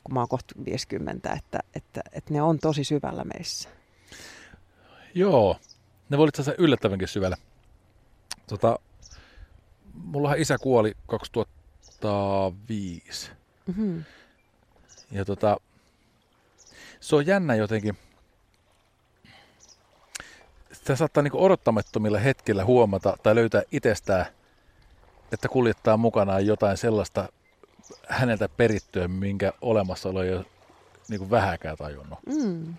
[0.05, 3.69] kun mä oon kohta 50, että, että, että ne on tosi syvällä meissä.
[5.15, 5.57] Joo,
[6.09, 7.37] ne voi olla yllättävänkin syvällä.
[8.47, 8.79] Tota,
[9.95, 13.31] mullahan isä kuoli 2005.
[13.67, 14.05] Mm-hmm.
[15.11, 15.57] Ja tota,
[17.01, 17.99] se on jännä jotenkin.
[20.73, 24.27] Sitä saattaa niin odottamattomilla hetkillä huomata tai löytää itsestään,
[25.33, 27.29] että kuljettaa mukanaan jotain sellaista
[28.09, 30.45] häneltä perittyä, minkä olemassaolo ei ole
[31.09, 32.19] niin vähäkään tajunnut.
[32.27, 32.75] Mm.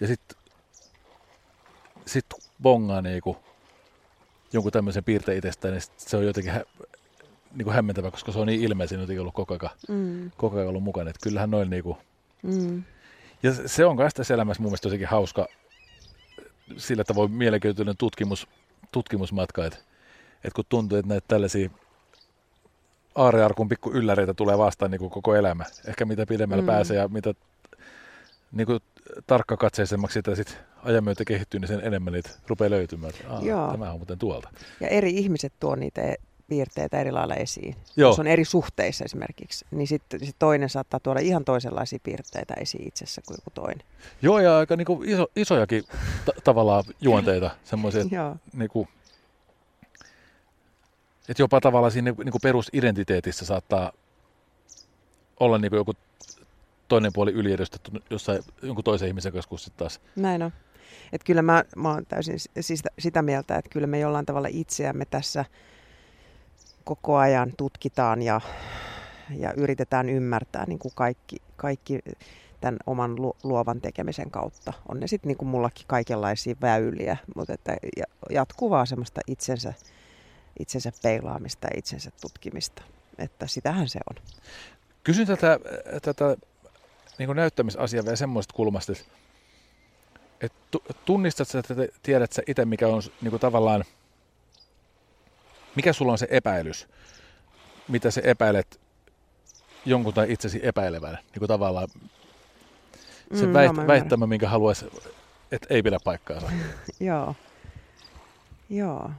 [0.00, 0.38] Ja sitten
[2.06, 2.26] sit
[2.62, 3.36] bongaa niin kuin
[4.56, 6.64] jonkun tämmöisen piirteen itsestään, niin se on jotenkin hä,
[7.54, 10.30] niin kuin hämmentävä, koska se on niin ilmeisen jotenkin ollut koko ajan, mm.
[10.36, 11.10] koko ajan ollut mukana.
[11.10, 11.96] Että kyllähän noin niin kuin,
[12.42, 12.82] mm.
[13.42, 15.46] Ja se on myös tässä elämässä mun mielestä jotenkin hauska
[16.76, 18.48] sillä tavoin mielenkiintoinen tutkimus,
[18.92, 19.78] tutkimusmatka, että,
[20.44, 21.70] että kun tuntuu, että näitä tällaisia
[23.14, 25.64] aarearkun pikku ylläreitä tulee vastaan niin kuin koko elämä.
[25.86, 26.66] Ehkä mitä pidemmällä mm.
[26.66, 27.34] pääsee ja mitä
[28.52, 28.80] niin kuin
[29.26, 33.12] tarkkakatseisemmaksi sitä sit ajan myötä kehittyy, niin sen enemmän niitä rupeaa löytymään.
[33.28, 34.48] Aa, Tämä on muuten tuolta.
[34.80, 36.14] Ja eri ihmiset tuo niitä
[36.48, 37.76] piirteitä eri lailla esiin.
[37.96, 38.10] Joo.
[38.10, 42.88] Jos on eri suhteissa esimerkiksi, niin sitten sit toinen saattaa tuoda ihan toisenlaisia piirteitä esiin
[42.88, 43.86] itsessä kuin joku toinen.
[44.22, 45.84] Joo, ja aika niinku iso, isojakin
[46.24, 48.04] t- tavallaan juonteita, semmoisia,
[48.52, 48.88] niinku,
[51.28, 53.92] että jopa tavallaan siinä niinku perusidentiteetissä saattaa
[55.40, 55.92] olla niinku joku
[56.88, 60.00] toinen puoli yliedustettu jossain jonkun toisen ihmisen kanssa sitten taas.
[60.16, 60.52] Näin on.
[61.12, 65.04] Et kyllä mä, mä oon täysin sitä, sitä mieltä, että kyllä me jollain tavalla itseämme
[65.04, 65.44] tässä
[66.84, 68.40] koko ajan tutkitaan ja,
[69.38, 71.98] ja yritetään ymmärtää niin kuin kaikki, kaikki
[72.60, 74.72] tämän oman luovan tekemisen kautta.
[74.88, 77.76] On ne sitten niin kuin mullakin kaikenlaisia väyliä, mutta että
[78.30, 79.74] jatkuvaa semmoista itsensä,
[80.58, 82.82] itsensä peilaamista ja itsensä tutkimista.
[83.18, 84.22] Että sitähän se on.
[85.04, 85.58] Kysyn tätä,
[86.02, 86.36] tätä
[87.18, 89.04] niin kuin näyttämisasiaa vielä semmoista kulmasta, että,
[90.40, 93.84] että tunnistat sä, että tiedät sä itse, mikä on niin kuin tavallaan–
[95.76, 96.88] mikä sulla on se epäilys?
[97.88, 98.80] Mitä sä epäilet
[99.84, 101.18] jonkun tai itsesi epäilevän?
[101.32, 101.88] Niin kuin tavallaan
[103.34, 104.86] se mm, väit- no, väittämä, minkä haluaisi,
[105.52, 106.46] että ei pidä paikkaansa.
[107.00, 107.34] Joo.
[108.70, 109.10] Joo.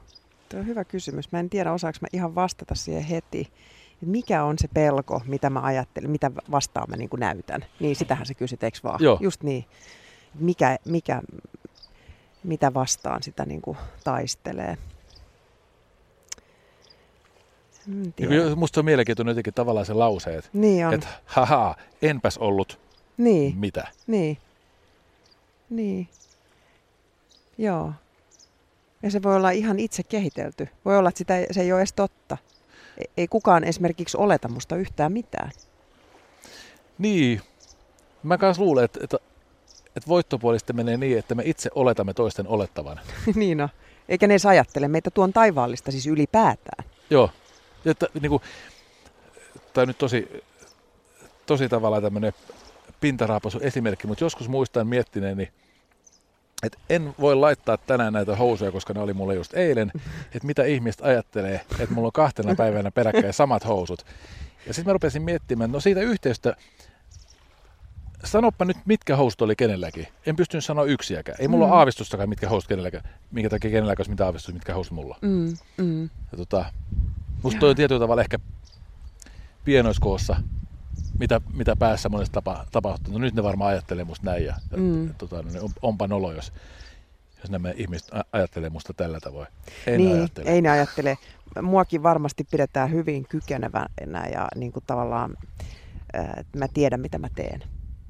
[0.50, 1.32] Tuo on hyvä kysymys.
[1.32, 3.52] Mä en tiedä, osaanko mä ihan vastata siihen heti.
[4.02, 7.66] Mikä on se pelko, mitä mä ajattelen, mitä vastaan mä niin näytän?
[7.80, 9.00] Niin sitähän se kysyt, eikö vaan?
[9.04, 9.18] Joo.
[9.22, 9.66] Just niin.
[10.40, 11.22] Mikä, mikä,
[12.44, 14.78] mitä vastaan sitä niin kuin taistelee?
[18.56, 22.80] Musta on mielenkiintoinen jotenkin tavallaan se lause, että, niin että haha, enpäs ollut
[23.18, 23.58] niin.
[23.58, 23.88] mitä.
[24.08, 24.38] Niin.
[25.70, 26.08] Niin.
[27.58, 27.94] Joo.
[29.04, 30.68] Ja se voi olla ihan itse kehitelty.
[30.86, 32.38] Voi olla, että sitä, se ei ole edes totta.
[33.18, 35.52] Ei kukaan esimerkiksi oleta musta yhtään mitään.
[36.98, 37.42] Niin.
[38.24, 39.18] Mä kanssa luulen, että, että,
[39.98, 43.00] että voittopuoli sitten menee niin, että me itse oletamme toisten olettavan.
[43.36, 43.70] niin on.
[44.10, 46.90] Eikä ne edes ajattele meitä tuon taivaallista siis ylipäätään.
[47.10, 47.30] Joo.
[47.86, 48.42] Että, niin kuin,
[49.74, 50.44] tämä on nyt tosi,
[51.46, 52.34] tosi tavallaan tämmöinen
[53.00, 55.52] pintaraapasu esimerkki, mutta joskus muistan miettineeni,
[56.64, 59.92] että en voi laittaa tänään näitä housuja, koska ne oli mulle just eilen,
[60.36, 64.06] että mitä ihmiset ajattelee, että mulla on kahtena päivänä peräkkäin samat housut.
[64.66, 66.56] Ja sitten mä rupesin miettimään, no siitä yhteystä,
[68.24, 70.08] sanoppa nyt, mitkä housut oli kenelläkin.
[70.26, 71.38] En pystynyt sanoa yksiäkään.
[71.42, 71.72] Ei mulla mm.
[71.72, 75.18] ole aavistustakaan, mitkä housut kenelläkään, minkä takia kenelläkään olisi mitä aavistus, mitkä housut mulla.
[75.22, 76.04] Mm, mm.
[76.04, 76.66] Ja tota,
[77.44, 78.40] musta toi on tietyllä tavalla ehkä
[79.66, 80.36] pienoiskoossa,
[81.20, 83.14] mitä, mitä päässä monesti tapa, tapahtuu.
[83.14, 85.08] No nyt ne varmaan ajattelee musta näin ja, Mm.
[85.08, 86.54] ja tota, no, on, onpa nolo, jos,
[87.42, 89.48] jos nämä ihmiset ajattelee musta tällä tavoin.
[89.88, 90.50] Ei niin, ne ajattele.
[90.50, 91.18] ei ne ajattele.
[91.62, 95.38] Muakin varmasti pidetään hyvin kykenevänä ja niin kuin tavallaan,
[96.14, 97.64] että mä tiedän mitä mä teen.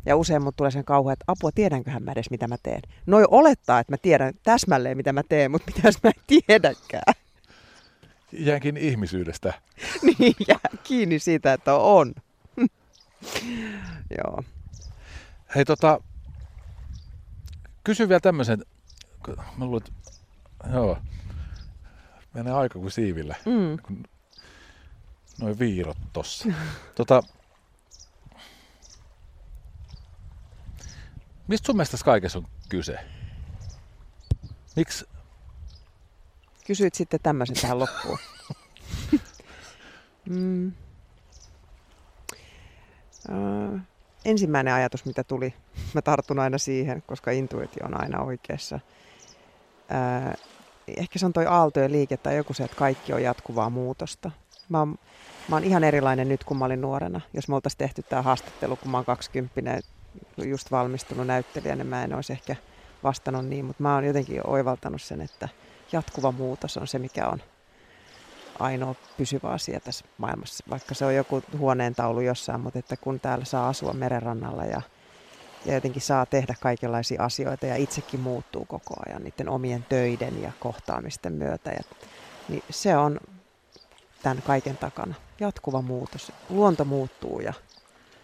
[0.08, 2.82] Ja usein mut tulee sen kauhu, että apua, tiedänköhän mä edes mitä mä teen.
[3.06, 7.14] Noi olettaa, että mä tiedän täsmälleen mitä mä teen, mutta mitä mä en tiedäkään.
[8.32, 9.54] Jäänkin ihmisyydestä.
[10.20, 12.14] niin jää kiinni siitä, että on.
[14.18, 14.44] Joo.
[15.56, 16.02] Hei tota,
[17.84, 18.66] kysy vielä tämmöisen,
[19.58, 19.92] mä luulen, että
[20.74, 20.98] joo,
[22.34, 23.78] menee aika kuin siivillä, Mm.
[23.88, 24.04] kun
[25.42, 26.50] noin viirot tossa.
[26.96, 27.24] tota,
[31.48, 33.00] mistä sun mielestä kaikessa on kyse?
[34.76, 35.06] Miksi
[36.68, 38.18] Kysyit sitten tämmöisen tähän loppuun.
[40.30, 40.72] mm.
[43.30, 43.80] Ö,
[44.26, 45.54] ensimmäinen ajatus, mitä tuli,
[45.94, 48.80] mä tartun aina siihen, koska intuitio on aina oikeassa.
[50.36, 50.38] Ö,
[50.88, 54.32] ehkä se on toi aaltojen liike tai joku se, että kaikki on jatkuvaa muutosta.
[54.70, 54.96] Mä oon,
[55.50, 57.22] mä oon ihan erilainen nyt kuin mä olin nuorena.
[57.34, 59.82] Jos me oltaisiin tehty tämä haastattelu, kun mä oon 20
[60.38, 62.56] just valmistunut näyttelijä, niin mä en olisi ehkä
[63.04, 65.50] vastannut niin, mutta mä oon jotenkin oivaltanut sen, että
[65.92, 67.42] jatkuva muutos on se, mikä on
[68.60, 70.64] ainoa pysyvä asia tässä maailmassa.
[70.70, 74.82] Vaikka se on joku huoneentaulu jossain, mutta että kun täällä saa asua merenrannalla ja,
[75.66, 80.52] ja jotenkin saa tehdä kaikenlaisia asioita ja itsekin muuttuu koko ajan niiden omien töiden ja
[80.60, 81.72] kohtaamisten myötä.
[81.72, 81.82] Ja,
[82.50, 83.20] niin se on
[84.24, 85.16] tämän kaiken takana.
[85.40, 86.32] Jatkuva muutos.
[86.50, 87.54] Luonto muuttuu ja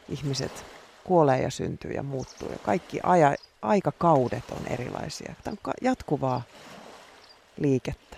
[0.09, 0.65] ihmiset
[1.03, 2.51] kuolee ja syntyy ja muuttuu.
[2.51, 5.35] Ja kaikki aja, aikakaudet on erilaisia.
[5.43, 6.41] Tämä on jatkuvaa
[7.57, 8.17] liikettä.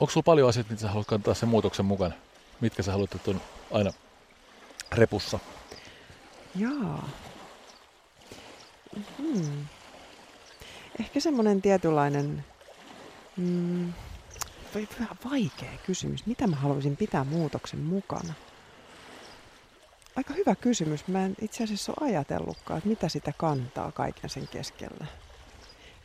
[0.00, 2.14] Onko sulla paljon asioita, mitä sä haluat kantaa sen muutoksen mukana?
[2.60, 3.92] Mitkä sä haluat, että on aina
[4.92, 5.38] repussa?
[6.54, 7.08] Jaa.
[9.18, 9.66] Hmm.
[11.00, 12.44] Ehkä semmoinen tietynlainen...
[13.36, 13.92] Mm,
[15.30, 16.26] vaikea kysymys.
[16.26, 18.34] Mitä mä haluaisin pitää muutoksen mukana?
[20.16, 21.08] Aika hyvä kysymys.
[21.08, 25.06] Mä en itse asiassa ole ajatellutkaan, että mitä sitä kantaa kaiken sen keskellä.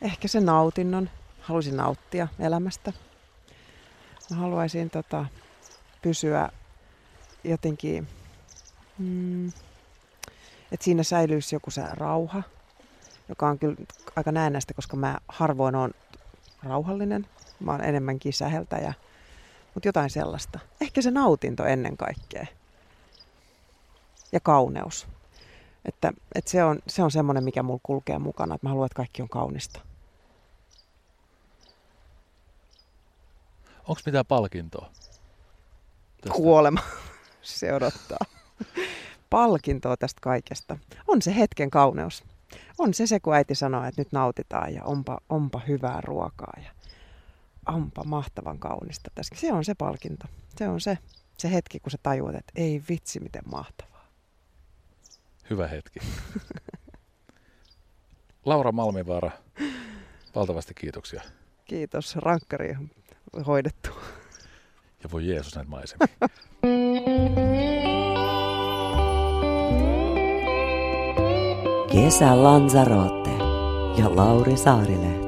[0.02, 1.10] Ehkä se nautinnon.
[1.40, 2.92] Haluaisin nauttia elämästä.
[4.30, 5.24] Mä haluaisin tota,
[6.02, 6.50] pysyä
[7.44, 8.08] jotenkin...
[8.98, 9.48] Mm,
[10.72, 12.42] että siinä säilyisi joku se rauha,
[13.28, 13.76] joka on kyllä
[14.16, 15.90] aika näennäistä, koska mä harvoin on
[16.62, 17.26] rauhallinen.
[17.60, 18.94] Mä oon enemmänkin säheltäjä,
[19.74, 20.58] mutta jotain sellaista.
[20.80, 22.46] Ehkä se nautinto ennen kaikkea.
[24.32, 25.06] Ja kauneus.
[25.84, 28.96] Että, että se on, se on semmoinen, mikä mulla kulkee mukana, että mä haluan, että
[28.96, 29.80] kaikki on kaunista.
[33.88, 34.90] Onko mitään palkintoa?
[36.20, 36.36] tästä?
[36.36, 36.80] Kuolema
[37.42, 38.18] se odottaa.
[39.30, 40.78] Palkintoa tästä kaikesta.
[41.06, 42.24] On se hetken kauneus.
[42.78, 46.70] On se se, kun äiti sanoo, että nyt nautitaan ja onpa, onpa hyvää ruokaa ja
[47.74, 49.34] onpa mahtavan kaunista tässä.
[49.38, 50.26] Se on se palkinto.
[50.56, 50.98] Se on se,
[51.38, 53.97] se hetki, kun sä tajuat, että ei vitsi, miten mahtavaa.
[55.50, 56.00] Hyvä hetki.
[58.44, 59.30] Laura Malmivaara,
[60.34, 61.22] valtavasti kiitoksia.
[61.64, 62.76] Kiitos, rankkari
[63.32, 63.90] on hoidettu.
[65.02, 66.06] Ja voi Jeesus näitä maisemia.
[71.92, 73.30] Kesä Lanzarote
[73.98, 75.27] ja Lauri Saarilehto.